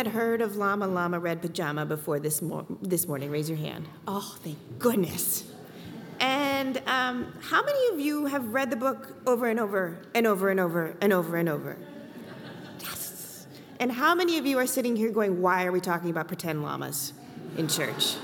Had 0.02 0.12
heard 0.12 0.40
of 0.40 0.56
Llama 0.56 0.88
Llama 0.88 1.20
Red 1.20 1.40
Pajama 1.40 1.86
before 1.86 2.18
this, 2.18 2.42
mor- 2.42 2.66
this 2.80 3.06
morning? 3.06 3.30
Raise 3.30 3.48
your 3.48 3.58
hand. 3.58 3.88
Oh, 4.08 4.36
thank 4.42 4.58
goodness. 4.80 5.44
And 6.18 6.82
um, 6.88 7.32
how 7.40 7.62
many 7.62 7.94
of 7.94 8.00
you 8.00 8.26
have 8.26 8.52
read 8.52 8.70
the 8.70 8.76
book 8.76 9.16
over 9.28 9.48
and 9.48 9.60
over 9.60 10.02
and 10.12 10.26
over 10.26 10.50
and 10.50 10.58
over 10.58 10.96
and 11.00 11.12
over 11.12 11.36
and 11.36 11.48
over? 11.48 11.76
Yes. 12.80 13.46
And 13.78 13.92
how 13.92 14.12
many 14.16 14.38
of 14.38 14.46
you 14.46 14.58
are 14.58 14.66
sitting 14.66 14.96
here 14.96 15.10
going, 15.10 15.40
why 15.40 15.66
are 15.66 15.72
we 15.72 15.80
talking 15.80 16.10
about 16.10 16.26
pretend 16.26 16.64
llamas 16.64 17.12
in 17.56 17.68
church? 17.68 18.16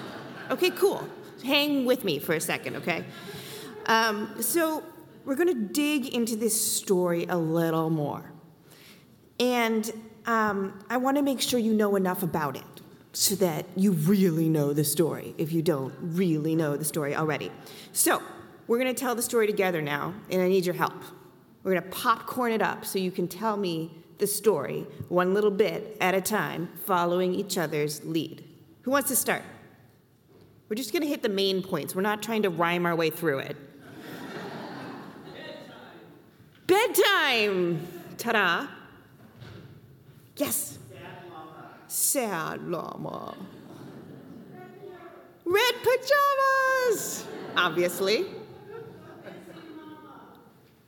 Okay, 0.50 0.70
cool. 0.70 1.08
Hang 1.44 1.84
with 1.84 2.02
me 2.02 2.18
for 2.18 2.34
a 2.34 2.40
second, 2.40 2.74
okay? 2.74 3.04
Um, 3.86 4.42
so, 4.42 4.82
we're 5.24 5.36
going 5.36 5.54
to 5.54 5.72
dig 5.72 6.08
into 6.08 6.34
this 6.34 6.60
story 6.60 7.26
a 7.28 7.38
little 7.38 7.88
more. 7.88 8.32
And 9.38 9.92
um, 10.28 10.78
I 10.90 10.98
want 10.98 11.16
to 11.16 11.22
make 11.22 11.40
sure 11.40 11.58
you 11.58 11.72
know 11.72 11.96
enough 11.96 12.22
about 12.22 12.54
it 12.54 12.62
so 13.14 13.34
that 13.36 13.64
you 13.76 13.92
really 13.92 14.48
know 14.50 14.74
the 14.74 14.84
story 14.84 15.34
if 15.38 15.52
you 15.52 15.62
don't 15.62 15.94
really 16.00 16.54
know 16.54 16.76
the 16.76 16.84
story 16.84 17.16
already. 17.16 17.50
So, 17.92 18.22
we're 18.66 18.78
going 18.78 18.94
to 18.94 19.00
tell 19.00 19.14
the 19.14 19.22
story 19.22 19.46
together 19.46 19.80
now, 19.80 20.12
and 20.30 20.42
I 20.42 20.48
need 20.48 20.66
your 20.66 20.74
help. 20.74 21.02
We're 21.62 21.72
going 21.72 21.82
to 21.82 21.88
popcorn 21.88 22.52
it 22.52 22.60
up 22.60 22.84
so 22.84 22.98
you 22.98 23.10
can 23.10 23.26
tell 23.26 23.56
me 23.56 23.90
the 24.18 24.26
story 24.26 24.86
one 25.08 25.32
little 25.32 25.50
bit 25.50 25.96
at 26.02 26.14
a 26.14 26.20
time, 26.20 26.68
following 26.84 27.34
each 27.34 27.56
other's 27.56 28.04
lead. 28.04 28.44
Who 28.82 28.90
wants 28.90 29.08
to 29.08 29.16
start? 29.16 29.42
We're 30.68 30.76
just 30.76 30.92
going 30.92 31.02
to 31.02 31.08
hit 31.08 31.22
the 31.22 31.30
main 31.30 31.62
points. 31.62 31.94
We're 31.94 32.02
not 32.02 32.22
trying 32.22 32.42
to 32.42 32.50
rhyme 32.50 32.84
our 32.84 32.94
way 32.94 33.08
through 33.08 33.38
it. 33.38 33.56
Bedtime! 36.66 37.86
Ta 38.18 38.32
da! 38.32 38.77
Yes. 40.38 40.79
Sad 41.88 42.62
llama. 42.62 43.35
Red 45.44 45.74
pajamas! 45.83 47.27
Obviously. 47.57 48.27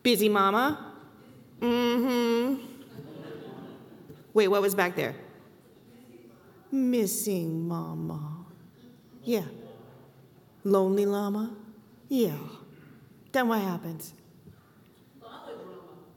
Busy 0.03 0.29
mama? 0.29 0.95
Mm 1.61 1.99
hmm. 2.01 2.55
Wait, 4.33 4.49
what 4.49 4.63
was 4.63 4.75
back 4.75 4.95
there? 4.95 5.17
Missing 6.71 7.67
mama. 7.67 8.47
Yeah. 9.25 9.45
Lonely 10.63 11.07
llama? 11.07 11.51
Yeah. 12.09 12.39
Then 13.33 13.49
what 13.49 13.61
happens? 13.61 14.15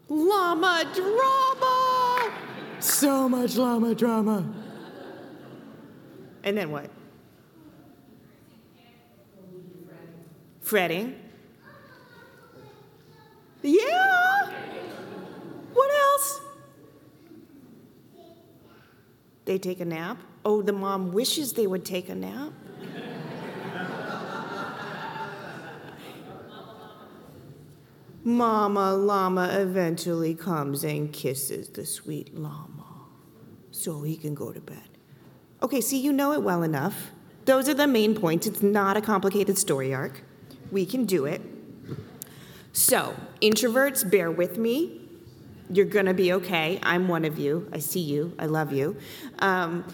Llama 0.08 0.86
drama! 0.94 2.53
So 2.84 3.30
much 3.30 3.56
llama 3.56 3.96
drama. 3.96 4.46
And 6.44 6.58
then 6.58 6.70
what? 6.70 6.90
Fretting. 10.60 11.16
Yeah. 13.62 14.52
What 15.72 15.92
else? 15.96 16.42
They 19.46 19.58
take 19.58 19.80
a 19.80 19.86
nap. 19.86 20.18
Oh, 20.44 20.62
the 20.62 20.74
mom 20.74 21.14
wishes 21.14 21.54
they 21.54 21.68
would 21.68 21.86
take 21.86 22.10
a 22.10 22.16
nap. 22.16 22.52
Mama 28.24 28.96
Llama 28.96 29.50
eventually 29.52 30.34
comes 30.34 30.86
and 30.86 31.12
kisses 31.12 31.68
the 31.70 31.86
sweet 31.86 32.34
llama 32.34 32.86
so 33.72 34.04
he 34.04 34.16
can 34.16 34.34
go 34.34 34.54
to 34.54 34.62
bed. 34.62 34.90
Okay, 35.62 35.82
see, 35.82 36.00
you 36.00 36.14
know 36.14 36.32
it 36.32 36.42
well 36.42 36.64
enough. 36.64 37.12
Those 37.46 37.68
are 37.68 37.74
the 37.74 37.88
main 37.88 38.16
points. 38.16 38.48
It's 38.48 38.62
not 38.62 38.96
a 38.96 39.02
complicated 39.02 39.58
story 39.58 39.94
arc. 39.94 40.22
We 40.72 40.86
can 40.86 41.06
do 41.06 41.26
it. 41.26 41.42
So, 42.72 43.16
introverts, 43.42 44.10
bear 44.10 44.32
with 44.32 44.58
me. 44.58 45.02
You're 45.70 45.86
gonna 45.86 46.14
be 46.14 46.32
okay. 46.34 46.80
I'm 46.82 47.10
one 47.10 47.26
of 47.26 47.38
you. 47.38 47.70
I 47.74 47.80
see 47.80 48.00
you. 48.00 48.34
I 48.40 48.46
love 48.46 48.72
you. 48.72 48.96
Um, 49.40 49.86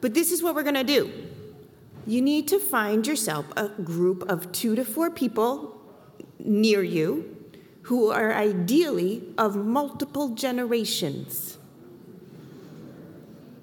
but 0.00 0.14
this 0.14 0.30
is 0.30 0.42
what 0.42 0.54
we're 0.54 0.62
gonna 0.62 0.84
do. 0.84 1.10
You 2.06 2.22
need 2.22 2.46
to 2.48 2.60
find 2.60 3.06
yourself 3.06 3.46
a 3.56 3.68
group 3.68 4.22
of 4.28 4.52
two 4.52 4.76
to 4.76 4.84
four 4.84 5.10
people 5.10 5.80
near 6.38 6.82
you 6.82 7.31
who 7.82 8.10
are 8.10 8.32
ideally 8.32 9.22
of 9.38 9.56
multiple 9.56 10.30
generations. 10.30 11.58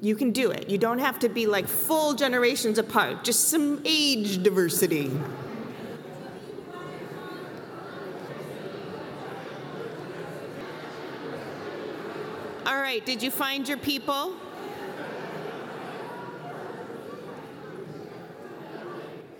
You 0.02 0.16
can 0.16 0.32
do 0.32 0.52
it. 0.52 0.70
You 0.70 0.78
don't 0.78 1.00
have 1.00 1.20
to 1.20 1.30
be 1.30 1.46
like 1.46 1.68
full 1.68 2.14
generations 2.14 2.78
apart, 2.78 3.24
just 3.24 3.50
some 3.50 3.82
age 3.86 4.42
diversity. 4.44 5.12
All 12.66 12.78
right, 12.78 13.06
did 13.06 13.24
you 13.24 13.32
find 13.32 13.68
your 13.68 13.78
people? 13.78 14.36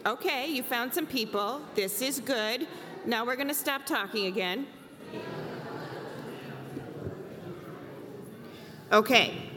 Okay, 0.06 0.48
you 0.48 0.64
found 0.64 0.94
some 0.94 1.06
people. 1.06 1.62
This 1.76 2.02
is 2.02 2.20
good. 2.20 2.68
Now 3.10 3.26
we're 3.26 3.38
going 3.38 3.48
to 3.48 3.56
stop 3.56 3.88
talking 3.88 4.28
again. 4.28 4.68
Okay. 8.92 9.50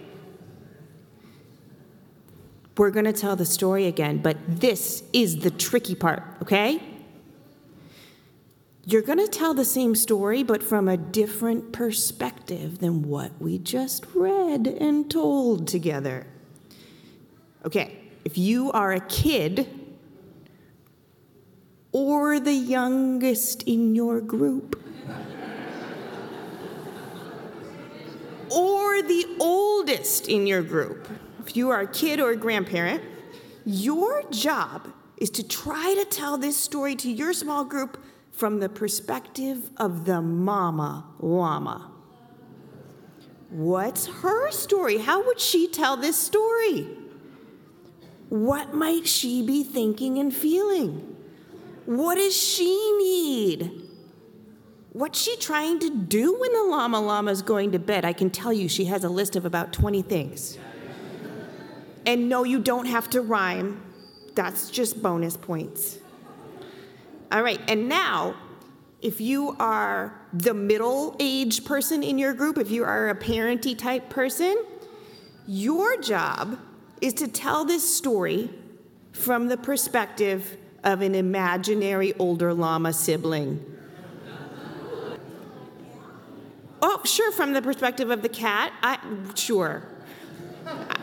We're 2.78 2.90
going 2.90 3.04
to 3.04 3.12
tell 3.12 3.36
the 3.36 3.44
story 3.44 3.88
again, 3.88 4.22
but 4.22 4.38
this 4.48 5.02
is 5.12 5.40
the 5.40 5.50
tricky 5.50 5.94
part, 5.94 6.22
okay? 6.40 6.82
You're 8.86 9.02
going 9.02 9.18
to 9.18 9.28
tell 9.28 9.52
the 9.52 9.66
same 9.66 9.94
story, 9.96 10.42
but 10.42 10.62
from 10.62 10.88
a 10.88 10.96
different 10.96 11.74
perspective 11.74 12.78
than 12.78 13.02
what 13.02 13.32
we 13.38 13.58
just 13.58 14.06
read 14.14 14.66
and 14.66 15.10
told 15.10 15.68
together. 15.68 16.26
Okay, 17.66 17.98
if 18.24 18.38
you 18.38 18.72
are 18.72 18.94
a 18.94 19.00
kid 19.00 19.82
or 21.92 22.40
the 22.40 22.52
youngest 22.52 23.62
in 23.64 23.94
your 23.94 24.20
group, 24.20 24.83
or 28.50 29.02
the 29.02 29.26
oldest 29.38 30.28
in 30.28 30.46
your 30.46 30.62
group, 30.62 31.09
if 31.40 31.57
you 31.57 31.70
are 31.70 31.81
a 31.81 31.87
kid 31.87 32.20
or 32.20 32.31
a 32.31 32.37
grandparent, 32.37 33.02
your 33.64 34.22
job 34.31 34.92
is 35.18 35.31
to 35.31 35.46
try 35.46 35.94
to 35.94 36.05
tell 36.05 36.37
this 36.37 36.57
story 36.57 36.96
to 36.96 37.11
your 37.11 37.33
small 37.33 37.64
group 37.64 38.02
from 38.33 38.59
the 38.59 38.68
perspective 38.68 39.70
of 39.76 40.05
the 40.05 40.20
mama 40.20 41.07
llama. 41.20 41.90
What's 43.50 44.07
her 44.07 44.50
story? 44.50 44.98
How 44.98 45.24
would 45.24 45.38
she 45.38 45.68
tell 45.68 45.96
this 45.96 46.16
story? 46.16 46.88
What 48.31 48.74
might 48.74 49.07
she 49.07 49.42
be 49.46 49.62
thinking 49.62 50.18
and 50.18 50.35
feeling? 50.35 51.16
What 51.87 52.16
does 52.16 52.37
she 52.37 52.92
need? 52.99 53.83
What's 54.92 55.21
she 55.21 55.37
trying 55.37 55.79
to 55.81 55.90
do 55.90 56.38
when 56.38 56.53
the 56.53 56.64
llama 56.64 57.01
llama 57.01 57.31
is 57.31 57.42
going 57.42 57.73
to 57.73 57.79
bed? 57.79 58.05
I 58.05 58.12
can 58.12 58.31
tell 58.31 58.53
you 58.53 58.68
she 58.68 58.85
has 58.87 59.05
a 59.05 59.09
list 59.09 59.37
of 59.37 59.45
about 59.45 59.73
20 59.73 60.03
things. 60.03 60.59
And 62.05 62.29
no, 62.29 62.45
you 62.45 62.59
don't 62.59 62.87
have 62.87 63.09
to 63.11 63.23
rhyme. 63.23 63.83
That's 64.35 64.71
just 64.71 65.03
bonus 65.03 65.37
points. 65.37 65.99
All 67.31 67.42
right, 67.42 67.61
and 67.68 67.88
now, 67.88 68.35
if 69.01 69.21
you 69.21 69.57
are 69.59 70.21
the 70.33 70.53
middle 70.53 71.16
aged 71.18 71.64
person 71.64 72.03
in 72.03 72.18
your 72.18 72.35
group, 72.35 72.59
if 72.59 72.71
you 72.71 72.85
are 72.85 73.09
a 73.09 73.14
parenty 73.14 73.75
type 73.75 74.11
person, 74.11 74.62
your 75.47 76.01
job 76.01 76.59
is 77.01 77.14
to 77.14 77.29
tell 77.29 77.64
this 77.64 77.97
story 77.97 78.51
from 79.12 79.49
the 79.49 79.57
perspective 79.57 80.59
of 80.85 81.01
an 81.01 81.14
imaginary 81.14 82.12
older 82.18 82.53
llama 82.53 82.92
sibling. 82.92 83.64
Oh, 86.81 87.01
sure, 87.05 87.31
from 87.31 87.53
the 87.53 87.62
perspective 87.62 88.11
of 88.11 88.23
the 88.23 88.29
cat. 88.29 88.73
I, 88.83 88.99
sure. 89.37 89.85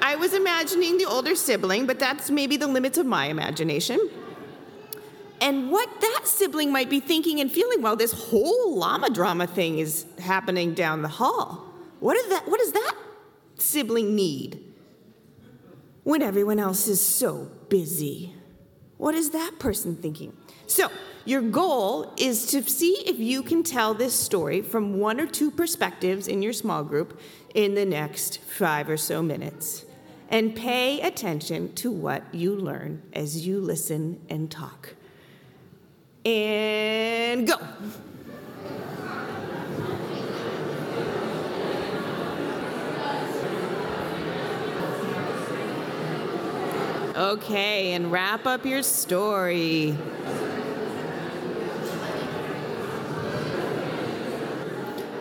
I 0.01 0.15
was 0.15 0.33
imagining 0.33 0.97
the 0.97 1.05
older 1.05 1.35
sibling, 1.35 1.85
but 1.85 1.99
that's 1.99 2.29
maybe 2.29 2.57
the 2.57 2.67
limits 2.67 2.97
of 2.97 3.05
my 3.05 3.27
imagination. 3.27 4.09
And 5.41 5.71
what 5.71 5.89
that 6.01 6.21
sibling 6.25 6.71
might 6.71 6.89
be 6.89 6.99
thinking 6.99 7.39
and 7.39 7.49
feeling 7.49 7.81
while 7.81 7.95
this 7.95 8.11
whole 8.11 8.77
llama 8.77 9.09
drama 9.09 9.47
thing 9.47 9.79
is 9.79 10.05
happening 10.19 10.73
down 10.73 11.01
the 11.01 11.07
hall. 11.07 11.65
What, 12.01 12.17
is 12.17 12.27
that, 12.27 12.47
what 12.47 12.59
does 12.59 12.73
that 12.73 12.95
sibling 13.57 14.15
need 14.15 14.61
when 16.03 16.21
everyone 16.21 16.59
else 16.59 16.89
is 16.89 16.99
so 16.99 17.49
busy? 17.69 18.35
What 18.99 19.15
is 19.15 19.29
that 19.29 19.59
person 19.59 19.95
thinking? 19.95 20.35
So, 20.67 20.91
your 21.23 21.41
goal 21.41 22.13
is 22.17 22.47
to 22.47 22.61
see 22.63 22.97
if 23.05 23.17
you 23.17 23.43
can 23.43 23.63
tell 23.63 23.93
this 23.93 24.13
story 24.13 24.61
from 24.61 24.99
one 24.99 25.21
or 25.21 25.25
two 25.25 25.51
perspectives 25.51 26.27
in 26.27 26.41
your 26.41 26.51
small 26.51 26.83
group 26.83 27.17
in 27.55 27.75
the 27.75 27.85
next 27.85 28.39
five 28.39 28.89
or 28.89 28.97
so 28.97 29.21
minutes. 29.23 29.85
And 30.27 30.53
pay 30.53 30.99
attention 30.99 31.73
to 31.75 31.89
what 31.89 32.23
you 32.35 32.53
learn 32.53 33.01
as 33.13 33.47
you 33.47 33.61
listen 33.61 34.19
and 34.29 34.51
talk. 34.51 34.95
And 36.25 37.47
go. 37.47 37.55
Okay, 47.19 47.91
and 47.91 48.13
wrap 48.13 48.47
up 48.47 48.65
your 48.65 48.81
story. 48.81 49.93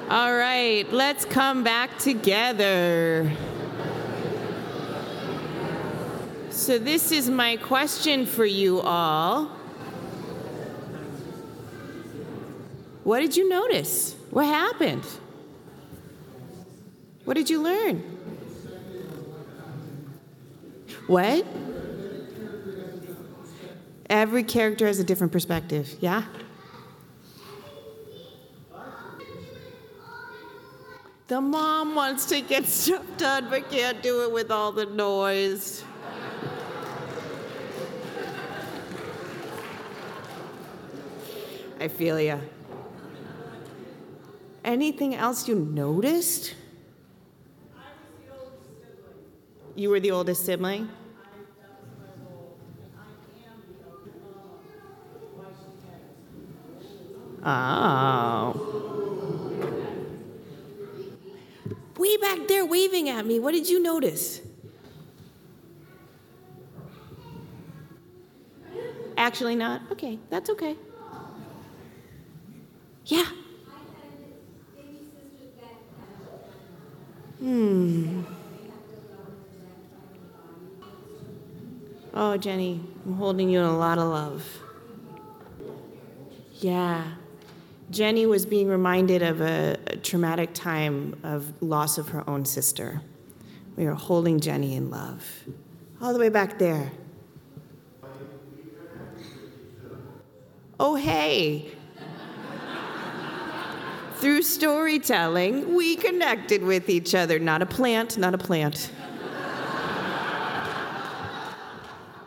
All 0.08 0.32
right, 0.32 0.86
let's 0.92 1.24
come 1.24 1.64
back 1.64 1.98
together. 1.98 3.32
So, 6.50 6.78
this 6.78 7.10
is 7.10 7.28
my 7.28 7.56
question 7.56 8.26
for 8.26 8.46
you 8.46 8.80
all. 8.80 9.46
What 13.02 13.18
did 13.18 13.36
you 13.36 13.48
notice? 13.48 14.14
What 14.30 14.46
happened? 14.46 15.04
What 17.24 17.34
did 17.34 17.50
you 17.50 17.60
learn? 17.60 17.96
What? 21.08 21.44
Every 24.10 24.42
character 24.42 24.86
has 24.86 24.98
a 24.98 25.04
different 25.04 25.32
perspective, 25.32 25.96
yeah? 26.00 26.24
The 31.26 31.42
mom 31.42 31.94
wants 31.94 32.24
to 32.26 32.40
get 32.40 32.66
stuff 32.66 33.04
done 33.18 33.48
but 33.50 33.70
can't 33.70 34.02
do 34.02 34.22
it 34.24 34.32
with 34.32 34.50
all 34.50 34.72
the 34.72 34.86
noise. 34.86 35.84
I 41.80 41.86
feel 41.86 42.18
ya. 42.18 42.38
Anything 44.64 45.14
else 45.14 45.46
you 45.46 45.54
noticed? 45.54 46.54
You 49.76 49.90
were 49.90 50.00
the 50.00 50.10
oldest 50.10 50.44
sibling? 50.44 50.88
Oh. 57.50 58.52
Way 61.96 62.18
back 62.18 62.46
there 62.46 62.66
waving 62.66 63.08
at 63.08 63.24
me. 63.24 63.40
What 63.40 63.52
did 63.52 63.70
you 63.70 63.82
notice? 63.82 64.42
Actually, 69.16 69.56
not? 69.56 69.80
Okay, 69.90 70.18
that's 70.28 70.50
okay. 70.50 70.76
Yeah. 73.06 73.24
Hmm. 77.38 78.20
Oh, 82.12 82.36
Jenny, 82.36 82.80
I'm 83.06 83.14
holding 83.14 83.48
you 83.48 83.60
in 83.60 83.64
a 83.64 83.78
lot 83.78 83.96
of 83.96 84.08
love. 84.08 84.44
Yeah. 86.60 87.14
Jenny 87.90 88.26
was 88.26 88.44
being 88.44 88.68
reminded 88.68 89.22
of 89.22 89.40
a, 89.40 89.76
a, 89.86 89.96
traumatic 89.96 90.52
time 90.52 91.18
of 91.22 91.62
loss 91.62 91.96
of 91.96 92.08
her 92.10 92.28
own 92.28 92.44
sister. 92.44 93.00
We 93.76 93.86
are 93.86 93.94
holding 93.94 94.40
Jenny 94.40 94.74
in 94.74 94.90
love. 94.90 95.26
All 96.00 96.12
the 96.12 96.18
way 96.18 96.28
back 96.28 96.58
there. 96.58 96.92
Oh, 100.78 100.94
hey. 100.96 101.72
Through 104.16 104.42
storytelling, 104.42 105.74
we 105.74 105.96
connected 105.96 106.62
with 106.62 106.88
each 106.88 107.14
other. 107.14 107.38
Not 107.38 107.62
a 107.62 107.66
plant, 107.66 108.18
not 108.18 108.34
a 108.34 108.38
plant. 108.38 108.90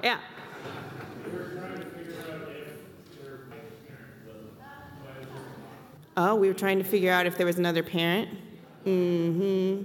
yeah. 0.04 0.17
Oh, 6.23 6.36
we 6.36 6.47
were 6.47 6.53
trying 6.53 6.77
to 6.77 6.84
figure 6.84 7.12
out 7.12 7.25
if 7.25 7.36
there 7.36 7.47
was 7.47 7.57
another 7.57 7.81
parent? 7.81 8.29
Mm 8.86 9.36
hmm. 9.36 9.84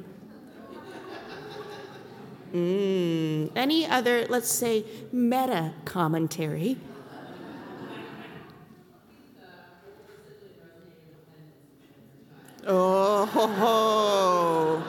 Mm. 2.54 3.52
Any 3.56 3.86
other, 3.86 4.26
let's 4.28 4.50
say, 4.50 4.84
meta 5.12 5.72
commentary? 5.86 6.76
Oh, 12.66 13.24
ho, 13.24 13.46
ho. 13.46 14.82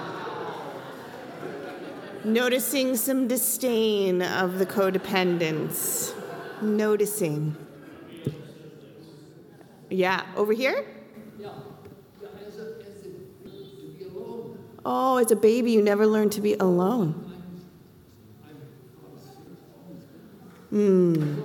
Noticing 2.25 2.97
some 2.97 3.29
disdain 3.29 4.21
of 4.21 4.59
the 4.59 4.65
codependents. 4.65 6.13
Noticing. 6.61 7.55
Yeah, 9.89 10.25
over 10.35 10.51
here? 10.51 10.85
Oh, 14.89 15.17
as 15.17 15.31
a 15.31 15.35
baby, 15.35 15.71
you 15.71 15.81
never 15.81 16.07
learn 16.07 16.29
to 16.29 16.41
be 16.41 16.53
alone. 16.53 17.11
Hmm. 20.69 21.41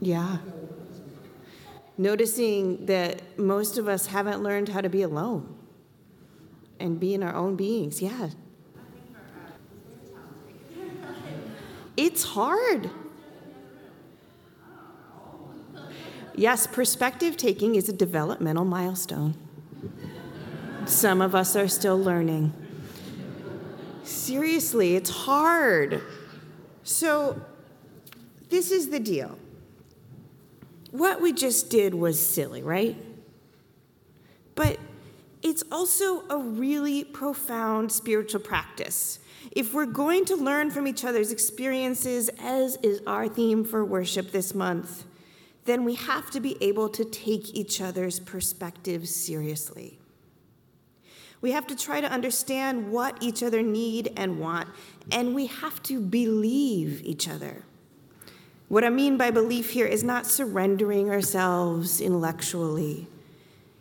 Yeah. 0.00 0.38
Noticing 1.96 2.86
that 2.86 3.38
most 3.38 3.78
of 3.78 3.86
us 3.86 4.06
haven't 4.06 4.42
learned 4.42 4.68
how 4.68 4.80
to 4.80 4.88
be 4.88 5.02
alone 5.02 5.56
and 6.80 6.98
be 6.98 7.14
in 7.14 7.22
our 7.22 7.34
own 7.34 7.54
beings. 7.54 8.02
Yeah. 8.02 8.30
It's 11.96 12.24
hard. 12.24 12.90
Yes, 16.36 16.66
perspective 16.66 17.36
taking 17.36 17.76
is 17.76 17.88
a 17.88 17.92
developmental 17.92 18.64
milestone. 18.64 19.34
Some 20.86 21.22
of 21.22 21.34
us 21.34 21.54
are 21.54 21.68
still 21.68 21.98
learning. 21.98 22.52
Seriously, 24.02 24.96
it's 24.96 25.10
hard. 25.10 26.02
So, 26.82 27.40
this 28.50 28.70
is 28.70 28.90
the 28.90 29.00
deal. 29.00 29.38
What 30.90 31.20
we 31.20 31.32
just 31.32 31.70
did 31.70 31.94
was 31.94 32.24
silly, 32.24 32.62
right? 32.62 32.96
But 34.54 34.78
it's 35.42 35.62
also 35.70 36.28
a 36.28 36.38
really 36.38 37.04
profound 37.04 37.90
spiritual 37.90 38.40
practice. 38.40 39.20
If 39.52 39.72
we're 39.72 39.86
going 39.86 40.24
to 40.26 40.36
learn 40.36 40.70
from 40.70 40.86
each 40.86 41.04
other's 41.04 41.30
experiences, 41.30 42.28
as 42.40 42.76
is 42.82 43.02
our 43.06 43.28
theme 43.28 43.64
for 43.64 43.84
worship 43.84 44.32
this 44.32 44.54
month, 44.54 45.04
then 45.64 45.84
we 45.84 45.94
have 45.94 46.30
to 46.30 46.40
be 46.40 46.56
able 46.62 46.88
to 46.90 47.04
take 47.04 47.54
each 47.54 47.80
other's 47.80 48.20
perspectives 48.20 49.14
seriously. 49.14 49.98
We 51.40 51.52
have 51.52 51.66
to 51.66 51.76
try 51.76 52.00
to 52.00 52.10
understand 52.10 52.90
what 52.90 53.22
each 53.22 53.42
other 53.42 53.62
need 53.62 54.12
and 54.16 54.40
want, 54.40 54.68
and 55.12 55.34
we 55.34 55.46
have 55.46 55.82
to 55.84 56.00
believe 56.00 57.02
each 57.04 57.28
other. 57.28 57.64
What 58.68 58.84
I 58.84 58.88
mean 58.88 59.18
by 59.18 59.30
belief 59.30 59.70
here 59.70 59.86
is 59.86 60.02
not 60.02 60.26
surrendering 60.26 61.10
ourselves 61.10 62.00
intellectually. 62.00 63.08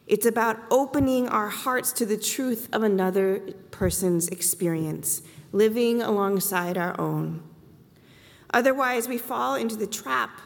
It's 0.07 0.25
about 0.25 0.59
opening 0.69 1.29
our 1.29 1.47
hearts 1.47 1.93
to 1.93 2.05
the 2.05 2.17
truth 2.17 2.67
of 2.73 2.83
another 2.83 3.39
person's 3.71 4.27
experience, 4.27 5.21
living 5.53 6.01
alongside 6.01 6.77
our 6.77 6.99
own. 6.99 7.41
Otherwise, 8.53 9.07
we 9.07 9.17
fall 9.17 9.55
into 9.55 9.77
the 9.77 9.87
trap 9.87 10.41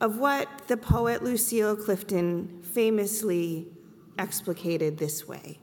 of 0.00 0.18
what 0.18 0.68
the 0.68 0.76
poet 0.76 1.22
Lucille 1.22 1.76
Clifton 1.76 2.62
famously 2.62 3.68
explicated 4.18 4.98
this 4.98 5.26
way 5.26 5.58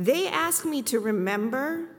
they 0.00 0.28
ask 0.28 0.64
me 0.64 0.80
to 0.84 0.98
remember, 0.98 1.90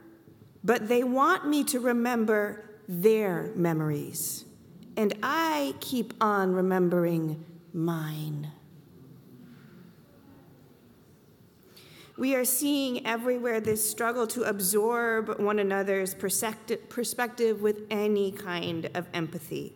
but 0.64 0.88
they 0.88 1.03
want 1.03 1.47
me 1.47 1.64
to 1.66 1.80
remember 1.80 2.80
their 2.88 3.51
memories. 3.55 4.43
And 4.97 5.14
I 5.22 5.76
keep 5.82 6.16
on 6.20 6.53
remembering 6.53 7.45
mine. 7.74 8.51
We 12.18 12.34
are 12.34 12.43
seeing 12.43 13.05
everywhere 13.05 13.62
this 13.62 13.88
struggle 13.88 14.26
to 14.28 14.43
absorb 14.43 15.39
one 15.39 15.59
another's 15.59 16.16
perspective 16.16 17.62
with 17.62 17.84
any 17.91 18.32
kind 18.32 18.89
of 18.95 19.05
empathy, 19.14 19.76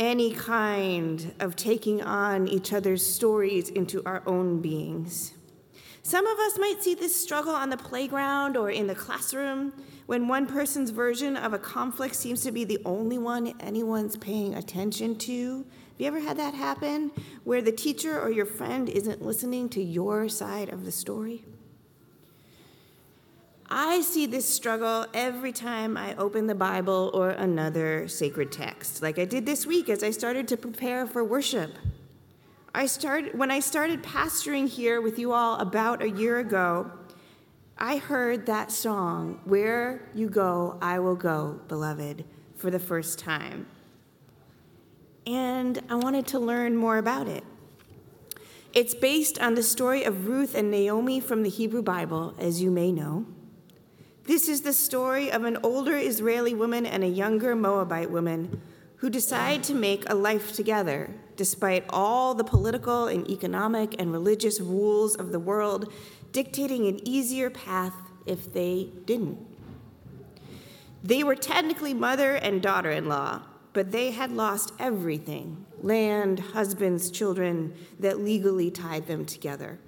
any 0.00 0.32
kind 0.32 1.34
of 1.40 1.54
taking 1.54 2.02
on 2.02 2.48
each 2.48 2.72
other's 2.72 3.06
stories 3.06 3.68
into 3.68 4.02
our 4.06 4.22
own 4.26 4.62
beings. 4.62 5.34
Some 6.02 6.26
of 6.26 6.38
us 6.38 6.58
might 6.58 6.82
see 6.82 6.94
this 6.94 7.14
struggle 7.14 7.54
on 7.54 7.68
the 7.68 7.76
playground 7.76 8.56
or 8.56 8.70
in 8.70 8.86
the 8.86 8.94
classroom 8.94 9.74
when 10.06 10.26
one 10.26 10.46
person's 10.46 10.88
version 10.88 11.36
of 11.36 11.52
a 11.52 11.58
conflict 11.58 12.16
seems 12.16 12.42
to 12.42 12.50
be 12.50 12.64
the 12.64 12.80
only 12.86 13.18
one 13.18 13.52
anyone's 13.60 14.16
paying 14.16 14.54
attention 14.54 15.16
to. 15.18 15.58
Have 15.58 16.00
you 16.00 16.06
ever 16.06 16.20
had 16.20 16.38
that 16.38 16.54
happen 16.54 17.12
where 17.44 17.60
the 17.60 17.70
teacher 17.70 18.18
or 18.18 18.30
your 18.30 18.46
friend 18.46 18.88
isn't 18.88 19.20
listening 19.20 19.68
to 19.68 19.82
your 19.82 20.30
side 20.30 20.70
of 20.70 20.86
the 20.86 20.92
story? 20.92 21.44
I 23.72 24.00
see 24.00 24.26
this 24.26 24.48
struggle 24.48 25.06
every 25.14 25.52
time 25.52 25.96
I 25.96 26.16
open 26.16 26.48
the 26.48 26.56
Bible 26.56 27.12
or 27.14 27.30
another 27.30 28.08
sacred 28.08 28.50
text, 28.50 29.00
like 29.00 29.16
I 29.16 29.24
did 29.24 29.46
this 29.46 29.64
week 29.64 29.88
as 29.88 30.02
I 30.02 30.10
started 30.10 30.48
to 30.48 30.56
prepare 30.56 31.06
for 31.06 31.22
worship. 31.22 31.70
I 32.74 32.86
started 32.86 33.38
when 33.38 33.52
I 33.52 33.60
started 33.60 34.02
pastoring 34.02 34.68
here 34.68 35.00
with 35.00 35.20
you 35.20 35.32
all 35.32 35.56
about 35.60 36.02
a 36.02 36.10
year 36.10 36.40
ago. 36.40 36.90
I 37.78 37.98
heard 37.98 38.46
that 38.46 38.72
song, 38.72 39.40
Where 39.44 40.08
You 40.16 40.28
Go, 40.28 40.76
I 40.82 40.98
Will 40.98 41.14
Go, 41.14 41.60
Beloved, 41.68 42.24
for 42.56 42.72
the 42.72 42.80
first 42.80 43.20
time. 43.20 43.66
And 45.26 45.80
I 45.88 45.94
wanted 45.94 46.26
to 46.28 46.40
learn 46.40 46.76
more 46.76 46.98
about 46.98 47.28
it. 47.28 47.44
It's 48.72 48.94
based 48.94 49.38
on 49.38 49.54
the 49.54 49.62
story 49.62 50.02
of 50.02 50.26
Ruth 50.26 50.56
and 50.56 50.72
Naomi 50.72 51.20
from 51.20 51.44
the 51.44 51.48
Hebrew 51.48 51.82
Bible, 51.82 52.34
as 52.36 52.60
you 52.60 52.72
may 52.72 52.90
know. 52.90 53.26
This 54.26 54.48
is 54.48 54.60
the 54.60 54.72
story 54.72 55.30
of 55.32 55.44
an 55.44 55.58
older 55.62 55.96
Israeli 55.96 56.54
woman 56.54 56.86
and 56.86 57.02
a 57.02 57.08
younger 57.08 57.56
Moabite 57.56 58.10
woman 58.10 58.60
who 58.96 59.08
decide 59.08 59.64
to 59.64 59.74
make 59.74 60.08
a 60.08 60.14
life 60.14 60.52
together 60.52 61.10
despite 61.36 61.84
all 61.88 62.34
the 62.34 62.44
political 62.44 63.06
and 63.06 63.28
economic 63.30 63.98
and 63.98 64.12
religious 64.12 64.60
rules 64.60 65.16
of 65.16 65.32
the 65.32 65.40
world 65.40 65.90
dictating 66.32 66.86
an 66.86 67.00
easier 67.08 67.48
path 67.48 67.94
if 68.26 68.52
they 68.52 68.90
didn't. 69.06 69.38
They 71.02 71.24
were 71.24 71.34
technically 71.34 71.94
mother 71.94 72.34
and 72.34 72.60
daughter 72.60 72.90
in 72.90 73.08
law, 73.08 73.42
but 73.72 73.90
they 73.90 74.10
had 74.10 74.32
lost 74.32 74.74
everything 74.78 75.64
land, 75.82 76.40
husbands, 76.40 77.10
children 77.10 77.72
that 77.98 78.20
legally 78.20 78.70
tied 78.70 79.06
them 79.06 79.24
together. 79.24 79.78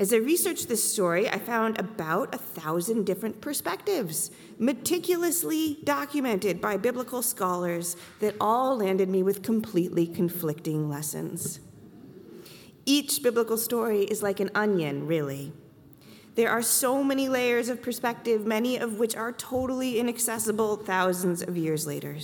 As 0.00 0.14
I 0.14 0.16
researched 0.16 0.66
this 0.66 0.82
story, 0.82 1.28
I 1.28 1.38
found 1.38 1.78
about 1.78 2.34
a 2.34 2.38
thousand 2.38 3.04
different 3.04 3.42
perspectives, 3.42 4.30
meticulously 4.58 5.76
documented 5.84 6.58
by 6.58 6.78
biblical 6.78 7.20
scholars, 7.20 7.98
that 8.20 8.34
all 8.40 8.78
landed 8.78 9.10
me 9.10 9.22
with 9.22 9.42
completely 9.42 10.06
conflicting 10.06 10.88
lessons. 10.88 11.60
Each 12.86 13.22
biblical 13.22 13.58
story 13.58 14.04
is 14.04 14.22
like 14.22 14.40
an 14.40 14.48
onion, 14.54 15.06
really. 15.06 15.52
There 16.34 16.48
are 16.48 16.62
so 16.62 17.04
many 17.04 17.28
layers 17.28 17.68
of 17.68 17.82
perspective, 17.82 18.46
many 18.46 18.78
of 18.78 18.98
which 18.98 19.14
are 19.14 19.32
totally 19.32 20.00
inaccessible 20.00 20.76
thousands 20.76 21.42
of 21.42 21.58
years 21.58 21.86
later. 21.86 22.16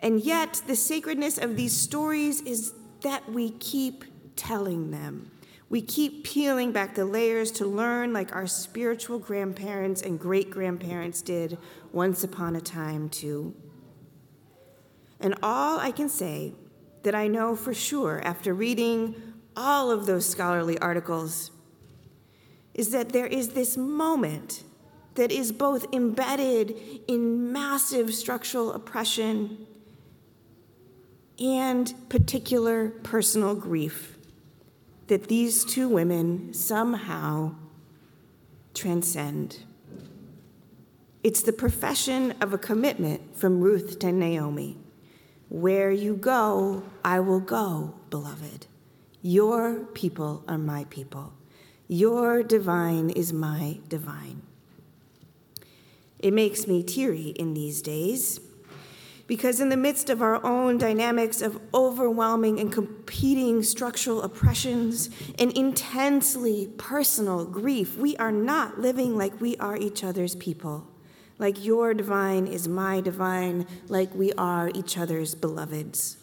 And 0.00 0.20
yet, 0.20 0.62
the 0.68 0.76
sacredness 0.76 1.36
of 1.36 1.56
these 1.56 1.76
stories 1.76 2.42
is 2.42 2.74
that 3.00 3.28
we 3.28 3.50
keep 3.50 4.04
telling 4.36 4.92
them. 4.92 5.32
We 5.70 5.82
keep 5.82 6.24
peeling 6.24 6.72
back 6.72 6.94
the 6.94 7.04
layers 7.04 7.50
to 7.52 7.66
learn 7.66 8.12
like 8.12 8.34
our 8.34 8.46
spiritual 8.46 9.18
grandparents 9.18 10.00
and 10.00 10.18
great 10.18 10.50
grandparents 10.50 11.20
did 11.20 11.58
once 11.92 12.24
upon 12.24 12.56
a 12.56 12.60
time, 12.60 13.10
too. 13.10 13.54
And 15.20 15.34
all 15.42 15.78
I 15.78 15.90
can 15.90 16.08
say 16.08 16.54
that 17.02 17.14
I 17.14 17.26
know 17.26 17.54
for 17.54 17.74
sure 17.74 18.20
after 18.24 18.54
reading 18.54 19.14
all 19.56 19.90
of 19.90 20.06
those 20.06 20.26
scholarly 20.26 20.78
articles 20.78 21.50
is 22.72 22.90
that 22.90 23.10
there 23.10 23.26
is 23.26 23.50
this 23.50 23.76
moment 23.76 24.62
that 25.16 25.32
is 25.32 25.50
both 25.50 25.92
embedded 25.92 26.78
in 27.08 27.52
massive 27.52 28.14
structural 28.14 28.72
oppression 28.72 29.66
and 31.40 31.92
particular 32.08 32.90
personal 33.02 33.54
grief 33.54 34.17
that 35.08 35.28
these 35.28 35.64
two 35.64 35.88
women 35.88 36.52
somehow 36.54 37.54
transcend. 38.74 39.64
It's 41.24 41.42
the 41.42 41.52
profession 41.52 42.34
of 42.40 42.52
a 42.52 42.58
commitment 42.58 43.36
from 43.36 43.60
Ruth 43.60 43.98
to 43.98 44.12
Naomi. 44.12 44.78
Where 45.48 45.90
you 45.90 46.14
go, 46.14 46.84
I 47.04 47.20
will 47.20 47.40
go, 47.40 47.94
beloved. 48.10 48.66
Your 49.22 49.80
people 49.94 50.44
are 50.46 50.58
my 50.58 50.84
people. 50.84 51.32
Your 51.88 52.42
divine 52.42 53.10
is 53.10 53.32
my 53.32 53.80
divine. 53.88 54.42
It 56.18 56.32
makes 56.32 56.66
me 56.66 56.82
teary 56.82 57.28
in 57.30 57.54
these 57.54 57.80
days 57.80 58.40
because, 59.28 59.60
in 59.60 59.68
the 59.68 59.76
midst 59.76 60.08
of 60.08 60.22
our 60.22 60.42
own 60.44 60.78
dynamics 60.78 61.42
of 61.42 61.60
overwhelming 61.74 62.58
and 62.58 62.72
competing 62.72 63.62
structural 63.62 64.22
oppressions 64.22 65.10
and 65.38 65.52
intensely 65.52 66.70
personal 66.78 67.44
grief, 67.44 67.96
we 67.98 68.16
are 68.16 68.32
not 68.32 68.80
living 68.80 69.18
like 69.18 69.38
we 69.38 69.54
are 69.58 69.76
each 69.76 70.02
other's 70.02 70.34
people, 70.34 70.88
like 71.38 71.62
your 71.62 71.92
divine 71.92 72.46
is 72.46 72.66
my 72.66 73.02
divine, 73.02 73.66
like 73.88 74.12
we 74.14 74.32
are 74.32 74.70
each 74.74 74.96
other's 74.96 75.34
beloveds. 75.34 76.16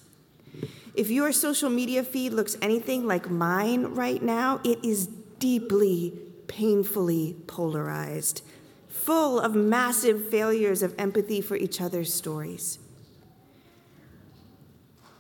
If 0.96 1.12
your 1.12 1.32
social 1.32 1.70
media 1.70 2.04
feed 2.04 2.34
looks 2.34 2.58
anything 2.60 3.06
like 3.06 3.30
mine 3.30 3.86
right 3.86 4.22
now, 4.22 4.62
it 4.64 4.84
is 4.84 5.06
deeply, 5.38 6.18
painfully 6.48 7.36
polarized, 7.46 8.42
full 8.88 9.40
of 9.40 9.54
massive 9.54 10.28
failures 10.30 10.82
of 10.82 10.96
empathy 10.98 11.40
for 11.40 11.56
each 11.56 11.80
other's 11.80 12.12
stories. 12.12 12.80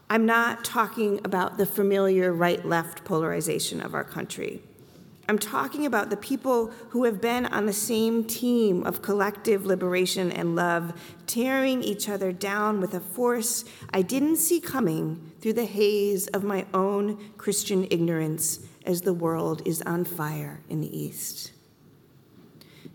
I'm 0.09 0.25
not 0.25 0.63
talking 0.63 1.19
about 1.23 1.57
the 1.57 1.65
familiar 1.65 2.31
right 2.31 2.63
left 2.63 3.03
polarization 3.03 3.81
of 3.81 3.95
our 3.95 4.03
country. 4.03 4.61
I'm 5.27 5.39
talking 5.39 5.87
about 5.87 6.11
the 6.11 6.17
people 6.17 6.67
who 6.89 7.05
have 7.05 7.19
been 7.19 7.47
on 7.47 7.65
the 7.65 7.73
same 7.73 8.23
team 8.23 8.85
of 8.85 9.01
collective 9.01 9.65
liberation 9.65 10.31
and 10.31 10.55
love, 10.55 10.93
tearing 11.25 11.81
each 11.81 12.07
other 12.07 12.31
down 12.31 12.79
with 12.79 12.93
a 12.93 12.99
force 12.99 13.65
I 13.91 14.03
didn't 14.03 14.35
see 14.35 14.59
coming 14.59 15.31
through 15.41 15.53
the 15.53 15.65
haze 15.65 16.27
of 16.27 16.43
my 16.43 16.67
own 16.75 17.31
Christian 17.37 17.87
ignorance 17.89 18.59
as 18.85 19.01
the 19.01 19.13
world 19.15 19.63
is 19.65 19.81
on 19.81 20.05
fire 20.05 20.61
in 20.69 20.81
the 20.81 20.95
East. 20.95 21.51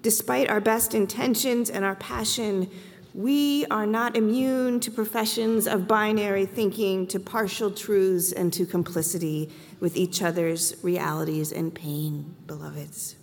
Despite 0.03 0.49
our 0.49 0.61
best 0.61 0.95
intentions 0.95 1.69
and 1.69 1.85
our 1.85 1.97
passion, 1.97 2.71
we 3.15 3.67
are 3.67 3.87
not 3.87 4.17
immune 4.17 4.81
to 4.81 4.91
professions 4.91 5.67
of 5.67 5.89
binary 5.89 6.47
thinking, 6.47 7.07
to 7.09 7.19
partial 7.19 7.71
truths, 7.71 8.33
and 8.33 8.53
to 8.53 8.65
complicity 8.65 9.51
with 9.81 9.97
each 9.97 10.23
other's 10.23 10.77
realities 10.83 11.53
and 11.53 11.75
pain, 11.75 12.37
beloveds. 12.47 13.17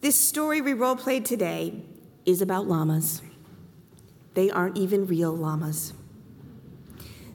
This 0.00 0.18
story 0.18 0.60
we 0.60 0.72
role 0.72 0.96
played 0.96 1.24
today 1.24 1.82
is 2.24 2.40
about 2.40 2.66
llamas. 2.66 3.22
They 4.34 4.50
aren't 4.50 4.76
even 4.76 5.06
real 5.06 5.34
llamas. 5.34 5.92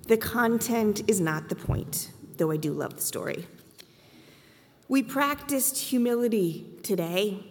The 0.07 0.17
content 0.17 1.03
is 1.07 1.21
not 1.21 1.49
the 1.49 1.55
point, 1.55 2.11
though 2.37 2.51
I 2.51 2.57
do 2.57 2.73
love 2.73 2.95
the 2.95 3.01
story. 3.01 3.47
We 4.87 5.03
practiced 5.03 5.77
humility 5.77 6.65
today 6.81 7.48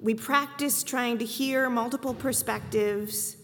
we 0.00 0.14
practice 0.14 0.82
trying 0.82 1.18
to 1.18 1.24
hear 1.24 1.68
multiple 1.68 2.14
perspectives 2.14 3.36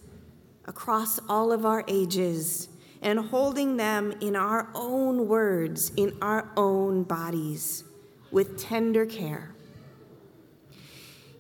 across 0.67 1.19
all 1.29 1.53
of 1.53 1.67
our 1.67 1.85
ages 1.89 2.69
and 3.03 3.19
holding 3.19 3.77
them 3.77 4.15
in 4.21 4.37
our 4.37 4.71
own 4.75 5.29
words, 5.29 5.91
in 5.97 6.17
our 6.23 6.51
own 6.57 7.03
bodies, 7.03 7.85
with 8.31 8.59
tender 8.59 9.05
care. 9.05 9.55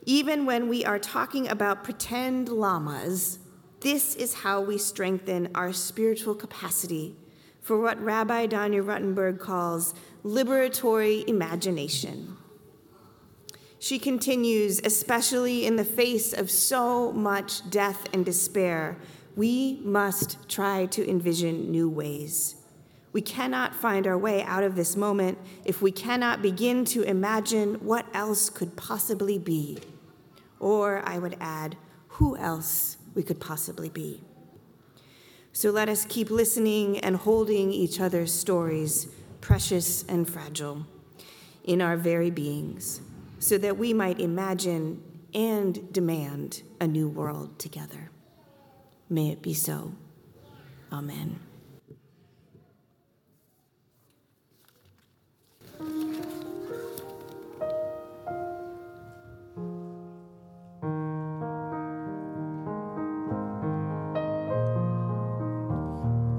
Even 0.04 0.44
when 0.44 0.68
we 0.68 0.84
are 0.84 0.98
talking 0.98 1.48
about 1.48 1.84
pretend 1.84 2.48
llamas, 2.48 3.38
this 3.80 4.14
is 4.14 4.34
how 4.34 4.60
we 4.60 4.76
strengthen 4.76 5.48
our 5.54 5.72
spiritual 5.72 6.34
capacity 6.34 7.16
for 7.62 7.80
what 7.80 8.02
Rabbi 8.02 8.46
Danya 8.46 8.84
Ruttenberg 8.84 9.38
calls 9.38 9.94
liberatory 10.22 11.26
imagination. 11.26 12.36
She 13.84 13.98
continues, 13.98 14.80
especially 14.82 15.66
in 15.66 15.76
the 15.76 15.84
face 15.84 16.32
of 16.32 16.50
so 16.50 17.12
much 17.12 17.68
death 17.68 18.08
and 18.14 18.24
despair, 18.24 18.96
we 19.36 19.78
must 19.84 20.48
try 20.48 20.86
to 20.86 21.06
envision 21.06 21.70
new 21.70 21.90
ways. 21.90 22.56
We 23.12 23.20
cannot 23.20 23.74
find 23.74 24.06
our 24.06 24.16
way 24.16 24.42
out 24.42 24.62
of 24.62 24.74
this 24.74 24.96
moment 24.96 25.36
if 25.66 25.82
we 25.82 25.92
cannot 25.92 26.40
begin 26.40 26.86
to 26.86 27.02
imagine 27.02 27.74
what 27.74 28.06
else 28.14 28.48
could 28.48 28.74
possibly 28.74 29.38
be. 29.38 29.80
Or, 30.58 31.06
I 31.06 31.18
would 31.18 31.36
add, 31.38 31.76
who 32.08 32.38
else 32.38 32.96
we 33.14 33.22
could 33.22 33.38
possibly 33.38 33.90
be. 33.90 34.22
So 35.52 35.70
let 35.70 35.90
us 35.90 36.06
keep 36.06 36.30
listening 36.30 37.00
and 37.00 37.16
holding 37.16 37.70
each 37.70 38.00
other's 38.00 38.32
stories, 38.32 39.08
precious 39.42 40.04
and 40.04 40.26
fragile, 40.26 40.86
in 41.64 41.82
our 41.82 41.98
very 41.98 42.30
beings 42.30 43.02
so 43.44 43.58
that 43.58 43.76
we 43.76 43.92
might 43.92 44.18
imagine 44.20 45.02
and 45.34 45.92
demand 45.92 46.62
a 46.80 46.86
new 46.86 47.06
world 47.06 47.58
together. 47.58 48.08
May 49.10 49.32
it 49.32 49.42
be 49.42 49.52
so. 49.52 49.92
Amen. 50.90 51.38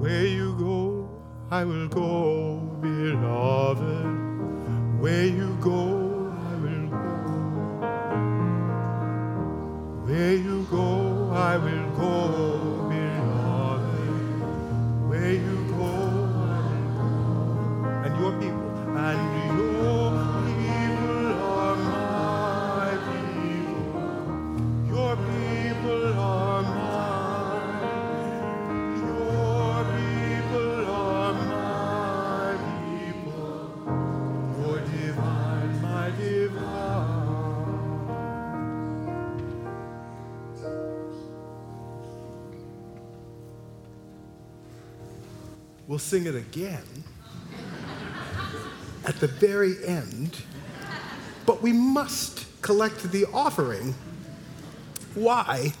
Where 0.00 0.26
you 0.26 0.56
go, 0.58 1.08
I 1.52 1.64
will 1.64 1.86
go, 1.86 2.56
beloved. 2.80 4.06
Where 5.00 5.26
you 5.26 5.56
go, 5.60 6.05
Where 10.16 10.32
you 10.32 10.66
go, 10.70 11.30
I 11.30 11.58
will 11.58 11.90
go, 11.90 12.75
We'll 45.96 46.00
sing 46.00 46.26
it 46.26 46.34
again 46.34 46.84
at 49.06 49.18
the 49.18 49.28
very 49.28 49.82
end, 49.82 50.36
but 51.46 51.62
we 51.62 51.72
must 51.72 52.44
collect 52.60 53.10
the 53.12 53.24
offering. 53.32 53.94
Why? 55.14 55.72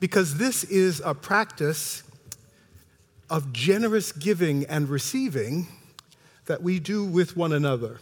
Because 0.00 0.38
this 0.38 0.64
is 0.64 1.02
a 1.04 1.14
practice 1.14 2.02
of 3.28 3.52
generous 3.52 4.10
giving 4.10 4.64
and 4.64 4.88
receiving 4.88 5.66
that 6.46 6.62
we 6.62 6.78
do 6.78 7.04
with 7.04 7.36
one 7.36 7.52
another 7.52 7.98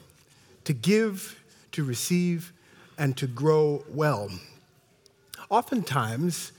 to 0.67 0.73
give, 0.73 1.43
to 1.73 1.83
receive, 1.83 2.53
and 2.97 3.17
to 3.17 3.27
grow 3.27 3.83
well. 3.89 4.31
Oftentimes, 5.51 6.53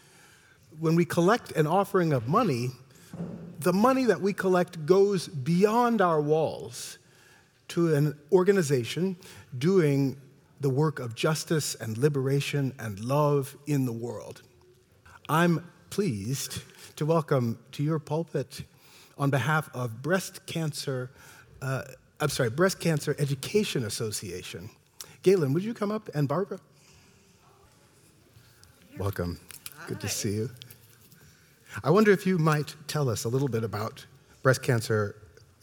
when 0.81 0.97
we 0.97 1.05
collect 1.05 1.53
an 1.53 1.65
offering 1.65 2.11
of 2.11 2.27
money, 2.27 2.71
the 3.59 3.73
money 3.73 4.05
that 4.05 4.21
we 4.21 4.31
collect 4.31 4.85
goes 4.85 5.27
beyond 5.27 6.01
our 6.01 6.21
walls 6.21 6.97
to 7.67 7.93
an 7.93 8.17
organization 8.31 9.17
doing 9.57 10.15
the 10.61 10.69
work 10.69 10.99
of 10.99 11.13
justice 11.13 11.75
and 11.75 11.97
liberation 11.97 12.73
and 12.79 12.99
love 13.01 13.55
in 13.67 13.85
the 13.85 13.91
world. 13.91 14.41
I'm 15.27 15.69
pleased 15.89 16.61
to 16.95 17.05
welcome 17.05 17.59
to 17.73 17.83
your 17.83 17.99
pulpit 17.99 18.63
on 19.17 19.29
behalf 19.29 19.69
of 19.73 20.01
Breast 20.01 20.45
Cancer, 20.45 21.11
uh, 21.61 21.83
I'm 22.21 22.29
sorry, 22.29 22.49
Breast 22.49 22.79
Cancer 22.79 23.15
Education 23.19 23.83
Association. 23.83 24.69
Galen, 25.21 25.51
would 25.53 25.63
you 25.63 25.73
come 25.73 25.91
up? 25.91 26.09
And 26.13 26.27
Barbara? 26.27 26.59
Welcome. 28.97 29.39
Good 29.87 29.99
to 29.99 30.07
see 30.07 30.31
you. 30.31 30.49
I 31.83 31.91
wonder 31.91 32.11
if 32.11 32.25
you 32.25 32.37
might 32.37 32.75
tell 32.87 33.09
us 33.09 33.25
a 33.25 33.29
little 33.29 33.47
bit 33.47 33.63
about 33.63 34.05
Breast 34.41 34.63
Cancer 34.63 35.15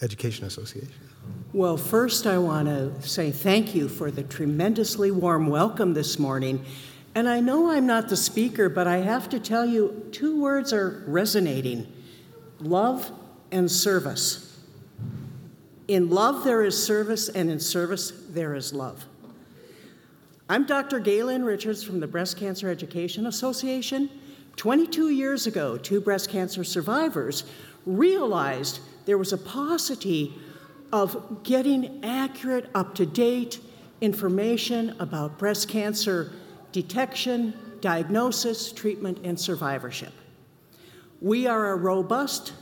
Education 0.03 0.47
Association. 0.47 0.93
Well, 1.53 1.77
first, 1.77 2.27
I 2.27 2.39
want 2.39 2.69
to 2.69 3.03
say 3.03 3.33
thank 3.33 3.75
you 3.75 3.89
for 3.89 4.11
the 4.11 4.23
tremendously 4.23 5.11
warm 5.11 5.49
welcome 5.49 5.95
this 5.95 6.19
morning. 6.19 6.65
And 7.15 7.29
I 7.29 7.41
know 7.41 7.71
I'm 7.71 7.87
not 7.87 8.09
the 8.09 8.17
speaker, 8.17 8.69
but 8.69 8.87
I 8.87 8.99
have 8.99 9.29
to 9.31 9.41
tell 9.41 9.67
you 9.67 10.09
two 10.13 10.41
words 10.41 10.73
are 10.73 11.03
resonating 11.07 11.93
love 12.61 13.11
and 13.51 13.71
service. 13.71 14.61
In 15.89 16.11
love, 16.11 16.45
there 16.45 16.63
is 16.63 16.81
service, 16.81 17.29
and 17.29 17.51
in 17.51 17.59
service, 17.59 18.13
there 18.31 18.55
is 18.55 18.73
love. 18.73 19.07
I'm 20.49 20.67
Dr. 20.67 21.01
Galen 21.01 21.45
Richards 21.45 21.83
from 21.83 22.01
the 22.01 22.07
Breast 22.07 22.37
Cancer 22.37 22.71
Education 22.71 23.27
Association. 23.27 24.09
22 24.57 25.11
years 25.11 25.47
ago, 25.47 25.77
two 25.77 26.01
breast 26.01 26.31
cancer 26.31 26.65
survivors 26.65 27.45
realized 27.85 28.81
there 29.05 29.19
was 29.19 29.33
a 29.33 29.39
paucity 29.39 30.35
of 30.93 31.43
getting 31.43 32.05
accurate, 32.05 32.71
up 32.75 32.95
to 32.95 33.07
date 33.07 33.61
information 34.01 34.95
about 34.99 35.39
breast 35.39 35.69
cancer 35.69 36.33
detection, 36.73 37.55
diagnosis, 37.81 38.73
treatment, 38.73 39.19
and 39.25 39.39
survivorship. 39.39 40.13
We 41.21 41.47
are 41.47 41.73
a 41.73 41.77
robust 41.77 42.53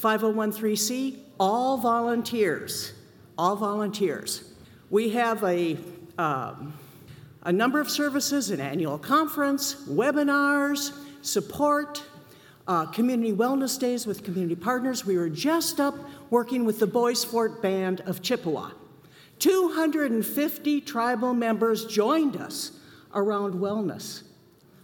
501c, 0.00 1.18
all 1.38 1.78
volunteers, 1.78 2.92
all 3.38 3.56
volunteers. 3.56 4.52
We 4.90 5.10
have 5.10 5.42
a, 5.44 5.78
um, 6.18 6.74
a 7.44 7.52
number 7.52 7.80
of 7.80 7.90
services, 7.90 8.50
an 8.50 8.60
annual 8.60 8.98
conference, 8.98 9.74
webinars, 9.88 10.92
support, 11.22 12.04
uh, 12.68 12.86
community 12.86 13.32
wellness 13.32 13.78
days 13.78 14.06
with 14.06 14.22
community 14.22 14.54
partners. 14.54 15.04
We 15.04 15.16
were 15.16 15.28
just 15.28 15.80
up 15.80 15.94
working 16.30 16.64
with 16.64 16.78
the 16.78 16.86
Bois 16.86 17.24
Forte 17.24 17.60
Band 17.60 18.00
of 18.02 18.22
Chippewa. 18.22 18.70
250 19.38 20.80
tribal 20.82 21.34
members 21.34 21.86
joined 21.86 22.36
us 22.36 22.78
around 23.14 23.54
wellness 23.54 24.22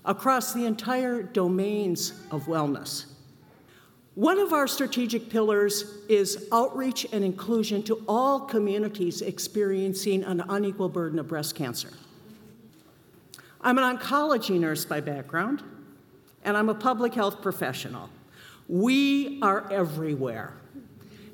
across 0.05 0.53
the 0.53 0.64
entire 0.64 1.22
domains 1.22 2.12
of 2.30 2.47
wellness. 2.47 3.05
One 4.14 4.41
of 4.41 4.53
our 4.53 4.66
strategic 4.66 5.30
pillars 5.30 5.84
is 6.09 6.49
outreach 6.51 7.07
and 7.12 7.24
inclusion 7.24 7.84
to 7.84 8.03
all 8.09 8.41
communities 8.41 9.22
experiencing 9.22 10.24
an 10.24 10.43
unequal 10.49 10.89
burden 10.89 11.20
of 11.20 11.28
breast 11.28 11.55
cancer. 11.55 11.91
I'm 13.61 13.78
an 13.78 13.97
oncology 13.97 14.59
nurse 14.59 14.84
by 14.84 15.01
background, 15.01 15.62
and 16.49 16.57
I'm 16.57 16.70
a 16.70 16.74
public 16.74 17.12
health 17.12 17.42
professional. 17.42 18.09
We 18.68 19.38
are 19.42 19.70
everywhere. 19.70 20.55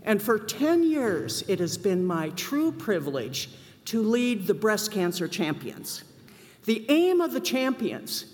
And 0.03 0.21
for 0.21 0.41
10 0.41 0.83
years, 0.83 1.45
it 1.47 1.61
has 1.61 1.79
been 1.79 2.05
my 2.05 2.31
true 2.31 2.73
privilege 2.73 3.49
to 3.85 4.03
lead 4.03 4.49
the 4.49 4.55
breast 4.55 4.91
cancer 4.91 5.29
champions. 5.29 6.03
The 6.65 6.85
aim 6.89 7.21
of 7.21 7.33
the 7.33 7.39
champions 7.39 8.25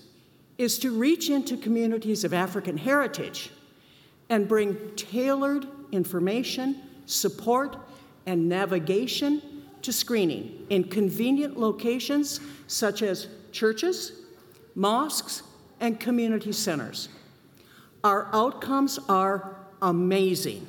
is 0.57 0.79
to 0.79 0.89
reach 0.89 1.29
into 1.29 1.55
communities 1.55 2.23
of 2.23 2.33
African 2.33 2.77
heritage 2.77 3.51
and 4.29 4.47
bring 4.47 4.75
tailored 4.95 5.67
information, 5.91 6.81
support, 7.05 7.77
and 8.25 8.49
navigation 8.49 9.39
to 9.83 9.93
screening 9.93 10.65
in 10.71 10.85
convenient 10.85 11.59
locations 11.59 12.39
such 12.65 13.03
as 13.03 13.27
churches, 13.51 14.13
mosques, 14.73 15.43
and 15.81 15.99
community 15.99 16.53
centers. 16.53 17.09
Our 18.03 18.29
outcomes 18.31 18.99
are 19.09 19.57
amazing. 19.81 20.67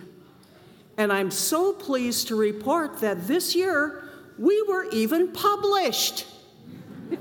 And 0.97 1.13
I'm 1.13 1.31
so 1.31 1.73
pleased 1.73 2.29
to 2.29 2.37
report 2.37 3.01
that 3.01 3.27
this 3.27 3.55
year 3.55 4.09
we 4.39 4.63
were 4.63 4.87
even 4.91 5.33
published. 5.33 6.27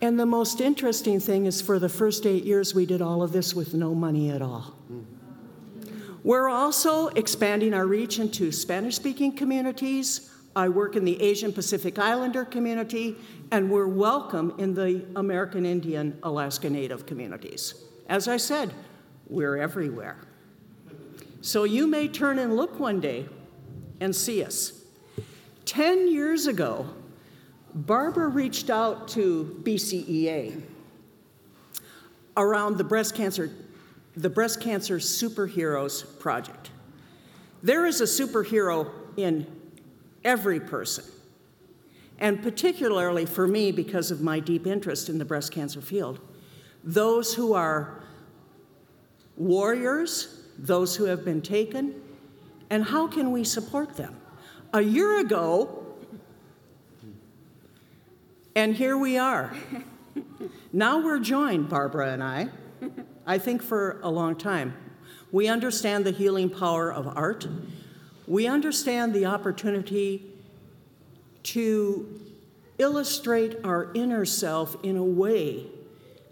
and 0.00 0.18
the 0.20 0.26
most 0.26 0.60
interesting 0.60 1.20
thing 1.20 1.46
is 1.46 1.62
for 1.62 1.78
the 1.78 1.88
first 1.88 2.26
eight 2.26 2.44
years, 2.44 2.74
we 2.74 2.86
did 2.86 3.00
all 3.02 3.22
of 3.22 3.32
this 3.32 3.54
with 3.54 3.74
no 3.74 3.94
money 3.94 4.30
at 4.30 4.42
all. 4.42 4.76
We're 6.24 6.48
also 6.48 7.08
expanding 7.08 7.74
our 7.74 7.86
reach 7.86 8.18
into 8.18 8.52
Spanish 8.52 8.96
speaking 8.96 9.32
communities. 9.32 10.31
I 10.54 10.68
work 10.68 10.96
in 10.96 11.04
the 11.04 11.20
Asian 11.22 11.52
Pacific 11.52 11.98
Islander 11.98 12.44
community, 12.44 13.16
and 13.50 13.70
we're 13.70 13.86
welcome 13.86 14.54
in 14.58 14.74
the 14.74 15.04
American 15.16 15.64
Indian 15.64 16.18
Alaska 16.22 16.68
Native 16.68 17.06
communities. 17.06 17.74
As 18.08 18.28
I 18.28 18.36
said, 18.36 18.74
we're 19.28 19.56
everywhere. 19.56 20.18
So 21.40 21.64
you 21.64 21.86
may 21.86 22.06
turn 22.06 22.38
and 22.38 22.54
look 22.54 22.78
one 22.78 23.00
day 23.00 23.26
and 24.00 24.14
see 24.14 24.44
us. 24.44 24.84
Ten 25.64 26.12
years 26.12 26.46
ago, 26.46 26.86
Barbara 27.74 28.28
reached 28.28 28.68
out 28.68 29.08
to 29.08 29.58
BCEA 29.62 30.60
around 32.36 32.76
the 32.76 32.84
breast 32.84 33.14
cancer, 33.14 33.50
the 34.16 34.28
breast 34.28 34.60
cancer 34.60 34.98
superheroes 34.98 36.18
project. 36.18 36.70
There 37.62 37.86
is 37.86 38.02
a 38.02 38.04
superhero 38.04 38.90
in 39.16 39.46
every 40.24 40.60
person, 40.60 41.04
and 42.18 42.42
particularly 42.42 43.26
for 43.26 43.46
me 43.46 43.72
because 43.72 44.10
of 44.10 44.20
my 44.20 44.40
deep 44.40 44.66
interest 44.66 45.08
in 45.08 45.18
the 45.18 45.24
breast 45.24 45.52
cancer 45.52 45.80
field, 45.80 46.20
those 46.84 47.34
who 47.34 47.52
are 47.54 48.02
warriors, 49.36 50.44
those 50.58 50.96
who 50.96 51.04
have 51.04 51.24
been 51.24 51.40
taken, 51.42 51.94
and 52.70 52.84
how 52.84 53.06
can 53.06 53.30
we 53.30 53.44
support 53.44 53.96
them? 53.96 54.16
A 54.72 54.80
year 54.80 55.20
ago, 55.20 55.84
and 58.54 58.74
here 58.74 58.96
we 58.96 59.18
are. 59.18 59.54
Now 60.72 61.02
we're 61.02 61.18
joined, 61.18 61.68
Barbara 61.68 62.12
and 62.12 62.22
I, 62.22 62.48
I 63.26 63.38
think 63.38 63.62
for 63.62 64.00
a 64.02 64.10
long 64.10 64.36
time. 64.36 64.74
We 65.30 65.48
understand 65.48 66.04
the 66.04 66.10
healing 66.10 66.50
power 66.50 66.92
of 66.92 67.06
art. 67.06 67.46
We 68.26 68.46
understand 68.46 69.14
the 69.14 69.26
opportunity 69.26 70.24
to 71.44 72.20
illustrate 72.78 73.56
our 73.64 73.92
inner 73.94 74.24
self 74.24 74.76
in 74.84 74.96
a 74.96 75.04
way 75.04 75.66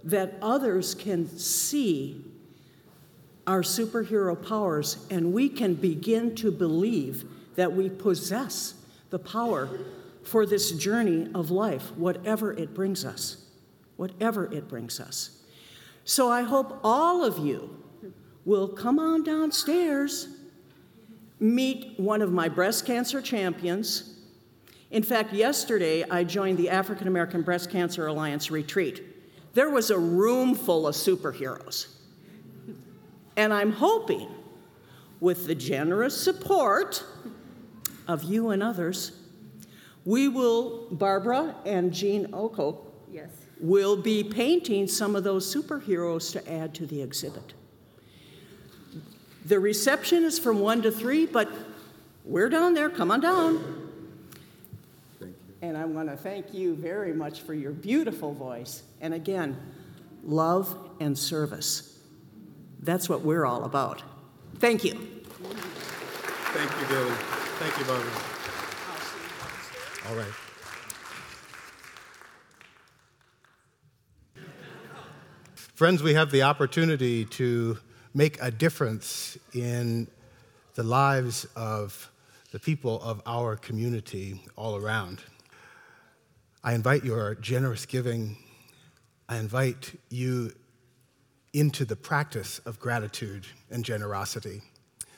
that 0.05 0.35
others 0.41 0.95
can 0.95 1.29
see 1.29 2.25
our 3.47 3.63
superhero 3.63 4.41
powers 4.49 5.07
and 5.11 5.33
we 5.33 5.49
can 5.49 5.75
begin 5.75 6.35
to 6.37 6.51
believe 6.51 7.25
that 7.57 7.73
we 7.73 7.91
possess 7.91 8.75
the 9.11 9.19
power 9.19 9.69
for 10.23 10.47
this 10.47 10.71
journey 10.73 11.29
of 11.35 11.51
life, 11.51 11.91
whatever 11.97 12.53
it 12.53 12.73
brings 12.75 13.05
us. 13.05 13.45
Whatever 13.97 14.51
it 14.53 14.69
brings 14.69 14.99
us. 15.01 15.43
So 16.05 16.31
I 16.31 16.43
hope 16.43 16.81
all 16.83 17.23
of 17.25 17.39
you 17.39 17.77
will 18.45 18.69
come 18.69 18.99
on 18.99 19.23
downstairs, 19.23 20.29
meet 21.41 21.99
one 21.99 22.23
of 22.23 22.33
my 22.33 22.49
breast 22.49 22.87
cancer 22.87 23.21
champions. 23.21 24.19
In 24.91 25.03
fact, 25.03 25.33
yesterday 25.33 26.05
I 26.09 26.25
joined 26.25 26.59
the 26.59 26.69
African 26.69 27.09
American 27.09 27.43
Breast 27.43 27.71
Cancer 27.71 28.07
Alliance 28.07 28.51
retreat. 28.51 29.03
There 29.55 29.71
was 29.71 29.91
a 29.91 29.99
room 29.99 30.55
full 30.55 30.87
of 30.87 30.95
superheroes. 30.95 31.95
And 33.37 33.53
I'm 33.55 33.73
hoping, 33.73 34.29
with 35.21 35.47
the 35.47 35.55
generous 35.55 36.17
support 36.17 37.05
of 38.07 38.25
you 38.25 38.51
and 38.51 38.63
others, 38.63 39.13
we 40.05 40.29
will, 40.29 40.89
Barbara 40.91 41.55
and 41.65 41.93
Jean 41.93 42.29
Oko, 42.33 42.87
Yes. 43.13 43.31
will 43.61 43.97
be 43.97 44.25
painting 44.25 44.87
some 44.87 45.15
of 45.15 45.25
those 45.25 45.53
superheroes 45.53 46.33
to 46.33 46.53
add 46.53 46.75
to 46.75 46.87
the 46.87 47.01
exhibit. 47.03 47.55
The 49.45 49.59
reception 49.59 50.25
is 50.25 50.39
from 50.39 50.61
1 50.61 50.83
to 50.83 50.91
3, 50.91 51.27
but 51.27 51.51
we're 52.25 52.49
down 52.49 52.75
there. 52.75 52.91
Come 52.91 53.11
on 53.11 53.21
down. 53.21 53.89
And 55.63 55.77
I 55.77 55.85
want 55.85 56.09
to 56.09 56.17
thank 56.17 56.55
you 56.55 56.75
very 56.75 57.13
much 57.13 57.41
for 57.41 57.53
your 57.55 57.73
beautiful 57.73 58.33
voice. 58.33 58.83
And 59.01 59.13
again, 59.13 59.57
love 60.25 60.75
and 61.01 61.19
service. 61.19 61.99
That's 62.81 63.09
what 63.09 63.23
we're 63.23 63.45
all 63.45 63.65
about. 63.65 64.03
Thank 64.59 64.85
you. 64.85 64.93
Thank 64.93 66.71
you, 66.71 66.87
Dylan. 66.87 67.17
Thank 67.59 67.79
you, 67.79 67.85
Barbara. 67.85 68.11
All 70.09 70.17
right. 70.17 70.35
Friends, 75.55 76.03
we 76.03 76.15
have 76.15 76.31
the 76.31 76.43
opportunity 76.43 77.25
to 77.25 77.79
make 78.15 78.39
a 78.41 78.51
difference 78.51 79.39
in 79.55 80.09
the 80.75 80.83
lives 80.83 81.47
of 81.57 82.11
the 82.53 82.59
people 82.59 83.01
of 83.03 83.23
our 83.27 83.57
community 83.57 84.43
all 84.57 84.77
around. 84.77 85.21
I 86.63 86.75
invite 86.75 87.05
your 87.05 87.37
generous 87.37 87.87
giving. 87.87 88.37
I 89.29 89.37
invite 89.39 89.99
you 90.11 90.53
into 91.53 91.85
the 91.85 91.97
practice 91.97 92.59
of 92.61 92.79
gratitude 92.79 93.47
and 93.71 93.85
generosity. 93.85 94.63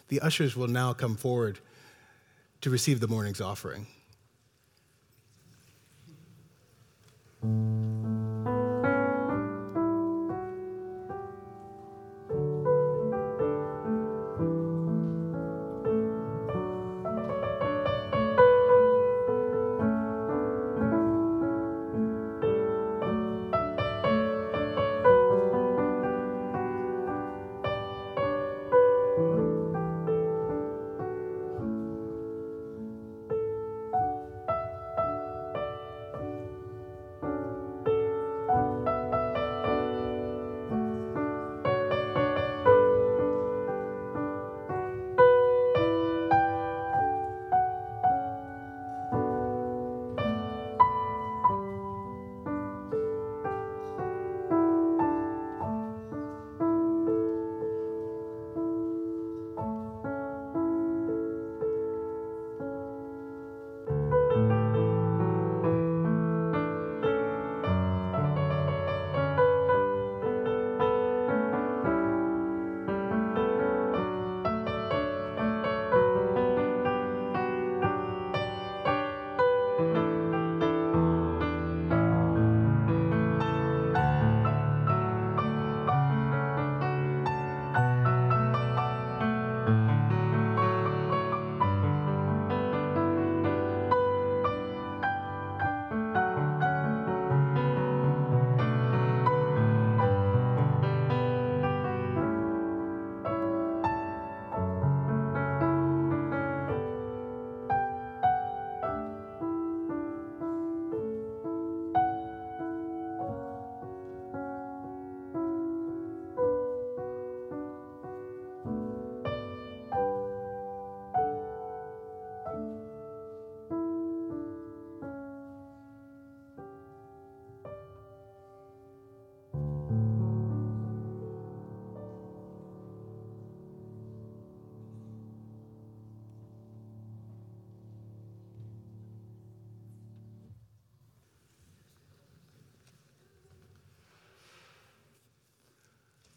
The 0.09 0.21
ushers 0.21 0.57
will 0.57 0.69
now 0.69 0.93
come 0.93 1.17
forward 1.17 1.59
to 2.61 2.71
receive 2.71 3.01
the 3.01 3.09
morning's 3.09 3.41
offering. 3.41 3.87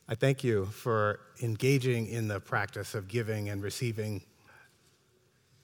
I 0.08 0.14
thank 0.14 0.44
you 0.44 0.68
for 0.68 1.20
engaging 1.42 2.06
in 2.08 2.28
the 2.28 2.40
practice 2.40 2.94
of 2.94 3.08
giving 3.08 3.50
and 3.50 3.64
receiving. 3.64 4.22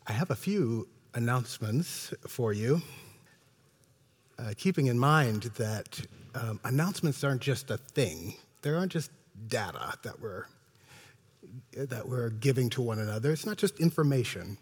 I 0.07 0.13
have 0.13 0.31
a 0.31 0.35
few 0.35 0.87
announcements 1.13 2.11
for 2.27 2.51
you, 2.51 2.81
uh, 4.39 4.53
keeping 4.57 4.87
in 4.87 4.97
mind 4.97 5.43
that 5.57 6.01
um, 6.33 6.59
announcements 6.63 7.23
aren't 7.23 7.41
just 7.41 7.69
a 7.69 7.77
thing, 7.77 8.33
they 8.63 8.71
aren't 8.71 8.91
just 8.91 9.11
data 9.47 9.93
that 10.01 10.19
we're, 10.19 10.45
that 11.73 12.09
we're 12.09 12.31
giving 12.31 12.67
to 12.71 12.81
one 12.81 12.97
another, 12.97 13.31
it's 13.31 13.45
not 13.45 13.57
just 13.57 13.79
information. 13.79 14.57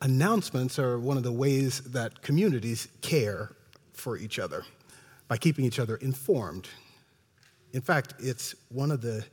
Announcements 0.00 0.78
are 0.78 0.98
one 0.98 1.18
of 1.18 1.22
the 1.22 1.32
ways 1.32 1.82
that 1.82 2.22
communities 2.22 2.88
care 3.02 3.52
for 3.92 4.16
each 4.16 4.38
other 4.38 4.64
by 5.28 5.36
keeping 5.36 5.66
each 5.66 5.78
other 5.78 5.96
informed 5.96 6.66
in 7.72 7.80
fact, 7.80 8.14
it's 8.18 8.54
one 8.68 8.90
of 8.90 9.00
the 9.00 9.24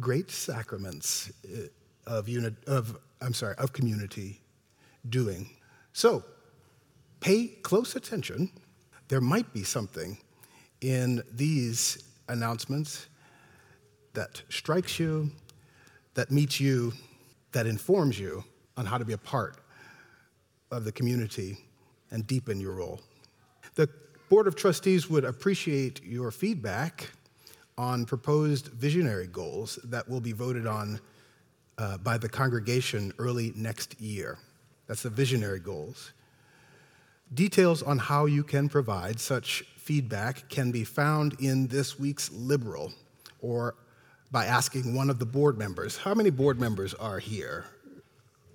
great 0.00 0.30
sacraments 0.30 1.32
uh, 1.46 1.66
of, 2.06 2.28
uni- 2.28 2.56
of 2.66 2.98
I'm 3.20 3.34
sorry, 3.34 3.54
of 3.56 3.72
community 3.72 4.40
doing. 5.08 5.48
So, 5.92 6.24
pay 7.20 7.46
close 7.46 7.96
attention. 7.96 8.50
There 9.08 9.20
might 9.20 9.52
be 9.52 9.62
something 9.62 10.18
in 10.80 11.22
these 11.32 12.02
announcements 12.28 13.06
that 14.14 14.42
strikes 14.48 14.98
you, 14.98 15.30
that 16.14 16.30
meets 16.30 16.60
you, 16.60 16.92
that 17.52 17.66
informs 17.66 18.18
you 18.18 18.44
on 18.76 18.86
how 18.86 18.98
to 18.98 19.04
be 19.04 19.12
a 19.12 19.18
part 19.18 19.56
of 20.70 20.84
the 20.84 20.92
community 20.92 21.58
and 22.10 22.26
deepen 22.26 22.60
your 22.60 22.72
role. 22.72 23.00
The 23.74 23.88
Board 24.28 24.46
of 24.46 24.56
Trustees 24.56 25.08
would 25.08 25.24
appreciate 25.24 26.04
your 26.04 26.30
feedback 26.30 27.10
on 27.78 28.04
proposed 28.04 28.68
visionary 28.68 29.26
goals 29.26 29.78
that 29.84 30.08
will 30.08 30.20
be 30.20 30.32
voted 30.32 30.66
on 30.66 31.00
uh, 31.78 31.98
by 31.98 32.16
the 32.16 32.28
congregation 32.28 33.12
early 33.18 33.52
next 33.54 34.00
year. 34.00 34.38
That's 34.86 35.02
the 35.02 35.10
visionary 35.10 35.60
goals. 35.60 36.12
Details 37.34 37.82
on 37.82 37.98
how 37.98 38.26
you 38.26 38.44
can 38.44 38.68
provide 38.68 39.20
such 39.20 39.64
feedback 39.76 40.48
can 40.48 40.70
be 40.70 40.84
found 40.84 41.36
in 41.40 41.66
this 41.66 41.98
week's 41.98 42.30
Liberal 42.32 42.92
or 43.40 43.74
by 44.30 44.46
asking 44.46 44.94
one 44.94 45.10
of 45.10 45.18
the 45.18 45.26
board 45.26 45.58
members. 45.58 45.96
How 45.96 46.14
many 46.14 46.30
board 46.30 46.60
members 46.60 46.94
are 46.94 47.18
here? 47.18 47.66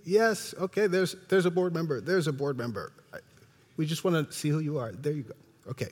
Yes, 0.04 0.56
okay, 0.60 0.88
there's, 0.88 1.16
there's 1.30 1.46
a 1.46 1.52
board 1.52 1.74
member, 1.74 2.02
there's 2.02 2.28
a 2.28 2.34
board 2.34 2.58
member. 2.58 2.92
We 3.78 3.86
just 3.86 4.04
want 4.04 4.30
to 4.30 4.36
see 4.36 4.50
who 4.50 4.60
you 4.60 4.80
are. 4.80 4.92
There 4.92 5.14
you 5.14 5.24
go. 5.24 5.34
Okay. 5.70 5.90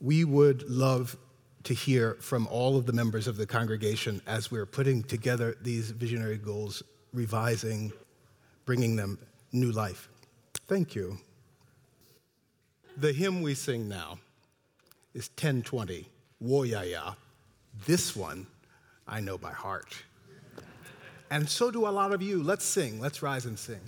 We 0.00 0.24
would 0.24 0.68
love 0.68 1.16
to 1.68 1.74
hear 1.74 2.16
from 2.18 2.46
all 2.46 2.78
of 2.78 2.86
the 2.86 2.94
members 2.94 3.28
of 3.28 3.36
the 3.36 3.44
congregation 3.44 4.22
as 4.26 4.50
we're 4.50 4.64
putting 4.64 5.02
together 5.02 5.54
these 5.60 5.90
visionary 5.90 6.38
goals, 6.38 6.82
revising, 7.12 7.92
bringing 8.64 8.96
them 8.96 9.18
new 9.52 9.70
life. 9.70 10.08
Thank 10.66 10.94
you. 10.94 11.18
The 12.96 13.12
hymn 13.12 13.42
we 13.42 13.52
sing 13.52 13.86
now 13.86 14.18
is 15.12 15.28
1020, 15.36 16.08
Woyaya. 16.42 17.16
This 17.84 18.16
one 18.16 18.46
I 19.06 19.20
know 19.20 19.36
by 19.36 19.52
heart. 19.52 19.94
And 21.30 21.46
so 21.46 21.70
do 21.70 21.86
a 21.86 21.90
lot 21.90 22.14
of 22.14 22.22
you. 22.22 22.42
Let's 22.42 22.64
sing. 22.64 22.98
Let's 22.98 23.20
rise 23.20 23.44
and 23.44 23.58
sing. 23.58 23.80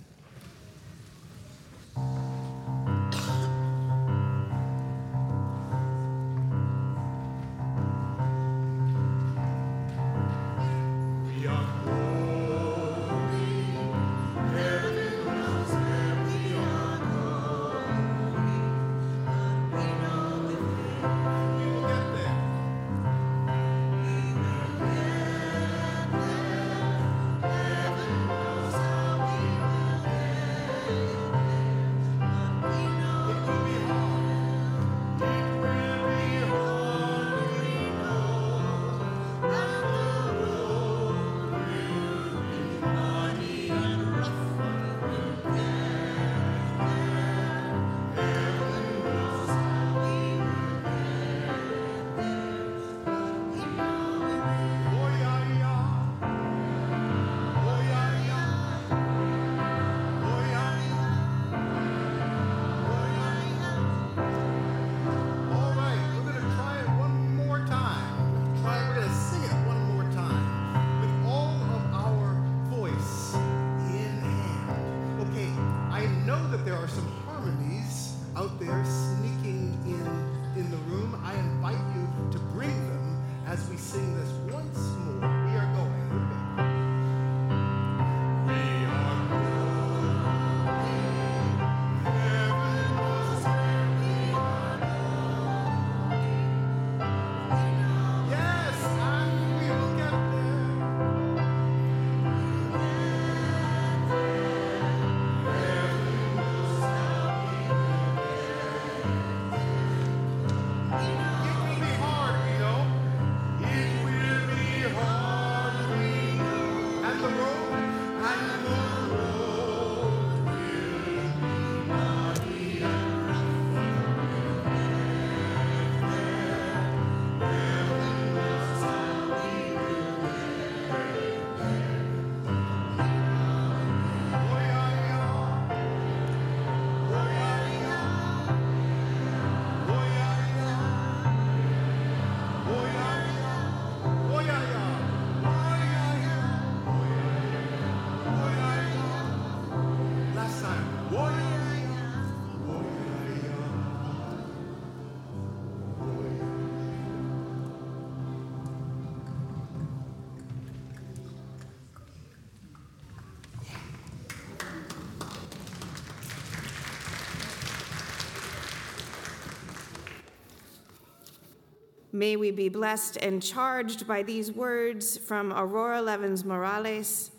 May 172.21 172.35
we 172.35 172.51
be 172.51 172.69
blessed 172.69 173.17
and 173.17 173.41
charged 173.41 174.05
by 174.05 174.21
these 174.21 174.51
words 174.51 175.17
from 175.17 175.51
Aurora 175.51 176.03
Levins 176.03 176.45
Morales, 176.45 177.31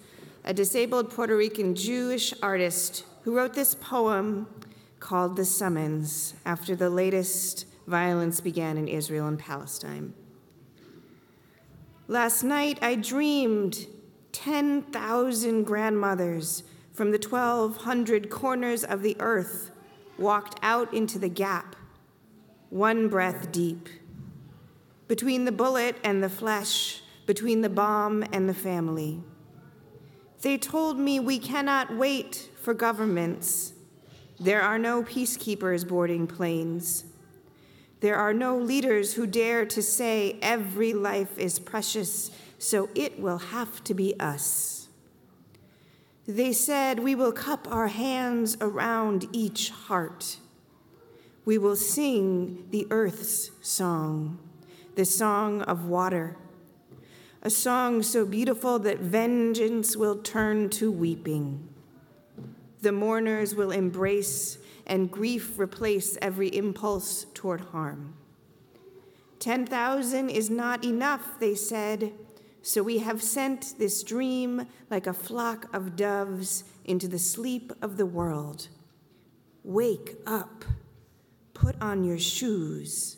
a 0.45 0.53
disabled 0.53 1.09
Puerto 1.09 1.37
Rican 1.37 1.77
Jewish 1.77 2.35
artist 2.43 3.05
who 3.23 3.37
wrote 3.37 3.55
this 3.55 3.77
poem 3.77 4.49
called 4.99 5.37
The 5.37 5.45
Summons 5.45 6.35
after 6.45 6.75
the 6.75 6.91
latest 6.91 7.67
violence 7.87 8.41
began 8.41 8.77
in 8.77 8.89
Israel 8.89 9.29
and 9.29 9.39
Palestine. 9.39 10.15
Last 12.09 12.43
night 12.43 12.81
I 12.83 12.97
dreamed 12.97 13.87
10,000 14.33 15.63
grandmothers 15.63 16.65
from 16.93 17.13
the 17.13 17.25
1,200 17.25 18.31
corners 18.31 18.83
of 18.83 19.03
the 19.03 19.17
earth 19.21 19.71
walked 20.19 20.59
out 20.61 20.93
into 20.93 21.21
the 21.21 21.29
gap, 21.29 21.77
one 22.71 23.09
breath 23.09 23.53
deep 23.53 23.89
between 25.13 25.45
the 25.45 25.53
bullet 25.53 25.95
and 26.05 26.25
the 26.25 26.31
flesh, 26.31 27.03
between 27.27 27.61
the 27.61 27.69
bomb 27.69 28.25
and 28.33 28.49
the 28.49 28.55
family. 28.55 29.21
They 30.41 30.57
told 30.57 30.99
me 30.99 31.21
we 31.21 31.39
cannot 31.39 31.95
wait 31.95 32.49
for 32.63 32.73
governments. 32.73 33.75
There 34.41 34.63
are 34.63 34.79
no 34.79 35.03
peacekeepers 35.03 35.87
boarding 35.87 36.27
planes. 36.27 37.05
There 38.01 38.17
are 38.17 38.33
no 38.33 38.57
leaders 38.57 39.13
who 39.13 39.27
dare 39.27 39.67
to 39.67 39.83
say 39.83 40.39
every 40.41 40.95
life 40.95 41.39
is 41.39 41.59
precious, 41.59 42.31
so 42.59 42.89
it 42.95 43.21
will 43.21 43.37
have 43.37 43.85
to 43.85 43.93
be 43.93 44.19
us. 44.19 44.89
They 46.27 46.55
said 46.55 47.01
we 47.01 47.15
will 47.15 47.33
cup 47.33 47.69
our 47.71 47.89
hands 47.89 48.57
around 48.63 49.29
each 49.31 49.69
heart. 49.69 50.39
We 51.45 51.59
will 51.59 51.77
sing 51.77 52.69
the 52.71 52.87
earth's 52.91 53.51
song, 53.61 54.39
the 54.95 55.05
song 55.05 55.63
of 55.63 55.87
water, 55.87 56.37
a 57.43 57.51
song 57.51 58.03
so 58.03 58.27
beautiful 58.27 58.79
that 58.81 59.01
vengeance 59.01 59.97
will 59.97 60.17
turn 60.17 60.69
to 60.71 60.93
weeping. 60.93 61.69
The 62.83 62.93
mourners 62.93 63.55
will 63.55 63.71
embrace 63.71 64.59
and 64.87 65.11
grief 65.11 65.59
replace 65.59 66.19
every 66.21 66.49
impulse 66.49 67.27
toward 67.33 67.61
harm. 67.61 68.15
10,000 69.39 70.31
is 70.31 70.51
not 70.51 70.85
enough, 70.85 71.41
they 71.41 71.55
said, 71.55 72.13
so 72.61 72.83
we 72.83 72.99
have 72.99 73.23
sent 73.23 73.75
this 73.79 74.05
dream 74.05 74.67
like 74.89 75.09
a 75.09 75.13
flock 75.13 75.67
of 75.75 75.97
doves 75.97 76.63
into 76.85 77.09
the 77.09 77.19
sleep 77.19 77.73
of 77.83 77.97
the 77.97 78.07
world. 78.07 78.69
Wake 79.65 80.17
up, 80.27 80.65
put 81.55 81.81
on 81.81 82.05
your 82.05 82.19
shoes. 82.19 83.17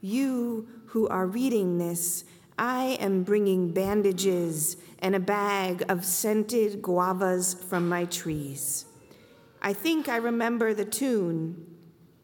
You 0.00 0.68
who 0.86 1.08
are 1.08 1.26
reading 1.26 1.78
this, 1.78 2.24
I 2.58 2.96
am 3.00 3.22
bringing 3.22 3.72
bandages 3.72 4.76
and 4.98 5.14
a 5.14 5.20
bag 5.20 5.84
of 5.88 6.04
scented 6.04 6.82
guavas 6.82 7.54
from 7.54 7.88
my 7.88 8.04
trees. 8.04 8.84
I 9.62 9.72
think 9.72 10.08
I 10.08 10.16
remember 10.16 10.74
the 10.74 10.84
tune 10.84 11.68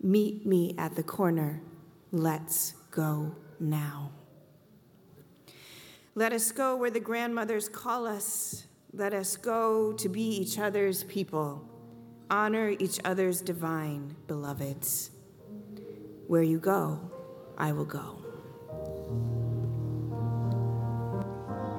Meet 0.05 0.45
me 0.45 0.75
at 0.77 0.97
the 0.97 1.03
corner. 1.03 1.62
Let's 2.12 2.72
go 2.91 3.35
now. 3.59 4.11
Let 6.14 6.35
us 6.35 6.53
go 6.53 6.77
where 6.77 6.91
the 6.91 7.01
grandmothers 7.01 7.70
call 7.70 8.07
us. 8.07 8.66
Let 8.93 9.14
us 9.14 9.39
go 9.39 9.95
to 9.95 10.09
be 10.11 10.20
each 10.20 10.59
other's 10.59 11.05
people, 11.05 11.66
honor 12.31 12.75
each 12.79 13.01
other's 13.03 13.41
divine 13.41 14.14
beloveds. 14.27 15.11
Where 16.27 16.43
you 16.43 16.59
go, 16.59 17.01
I 17.57 17.73
will 17.73 17.85
go. 17.85 18.19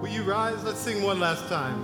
Will 0.01 0.09
you 0.09 0.23
rise? 0.23 0.63
Let's 0.63 0.80
sing 0.80 1.03
one 1.03 1.19
last 1.19 1.47
time. 1.47 1.84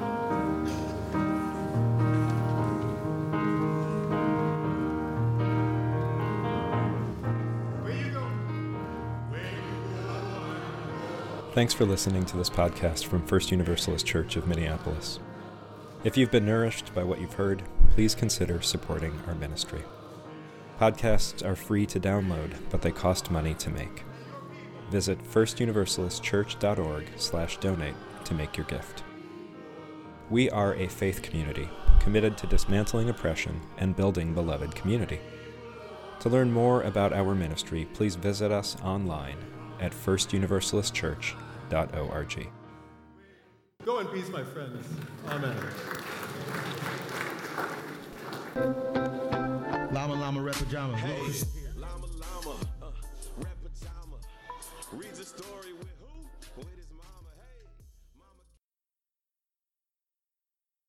Thanks 11.54 11.74
for 11.74 11.86
listening 11.86 12.26
to 12.28 12.38
this 12.38 12.50
podcast 12.50 13.06
from 13.08 13.26
First 13.28 13.52
Universalist 13.52 14.06
Church 14.06 14.38
of 14.38 14.48
Minneapolis. 14.48 15.20
If 16.06 16.16
you've 16.16 16.32
been 16.32 16.46
nourished 16.46 16.96
by 16.96 17.04
what 17.04 17.20
you've 17.20 17.34
heard, 17.34 17.64
please 17.92 18.16
consider 18.16 18.62
supporting 18.62 19.20
our 19.28 19.36
ministry. 19.36 19.84
Podcasts 20.82 21.46
are 21.46 21.56
free 21.56 21.86
to 21.86 22.00
download, 22.00 22.56
but 22.72 22.82
they 22.82 22.92
cost 22.92 23.30
money 23.30 23.54
to 23.54 23.70
make. 23.70 24.04
Visit 24.90 25.24
firstuniversalistchurch.org/donate 25.24 27.96
to 28.26 28.34
make 28.34 28.58
your 28.58 28.66
gift. 28.66 29.04
We 30.32 30.50
are 30.50 30.74
a 30.74 30.88
faith 30.88 31.22
community 31.22 31.70
committed 32.00 32.36
to 32.40 32.48
dismantling 32.48 33.10
oppression 33.10 33.62
and 33.78 33.96
building 33.96 34.34
beloved 34.34 34.74
community. 34.74 35.20
To 36.22 36.30
learn 36.30 36.52
more 36.52 36.82
about 36.82 37.14
our 37.14 37.36
ministry, 37.36 37.88
please 37.94 38.16
visit 38.16 38.52
us 38.52 38.76
online 38.84 39.38
at 39.80 39.92
firstuniversalistchurch.org. 39.92 42.50
Go 43.86 44.00
in 44.00 44.08
peace, 44.08 44.30
my 44.30 44.44
friends. 44.44 44.88
Amen. 48.56 49.01
Llama 50.32 50.44
Red 50.44 50.56
Pajama. 50.56 50.98
Hey, 50.98 51.18
llama 51.76 52.08
llama, 52.08 52.56
uh, 52.82 52.92
pajama. 53.42 54.18
Reads 54.94 55.20
a 55.20 55.26
story 55.26 55.71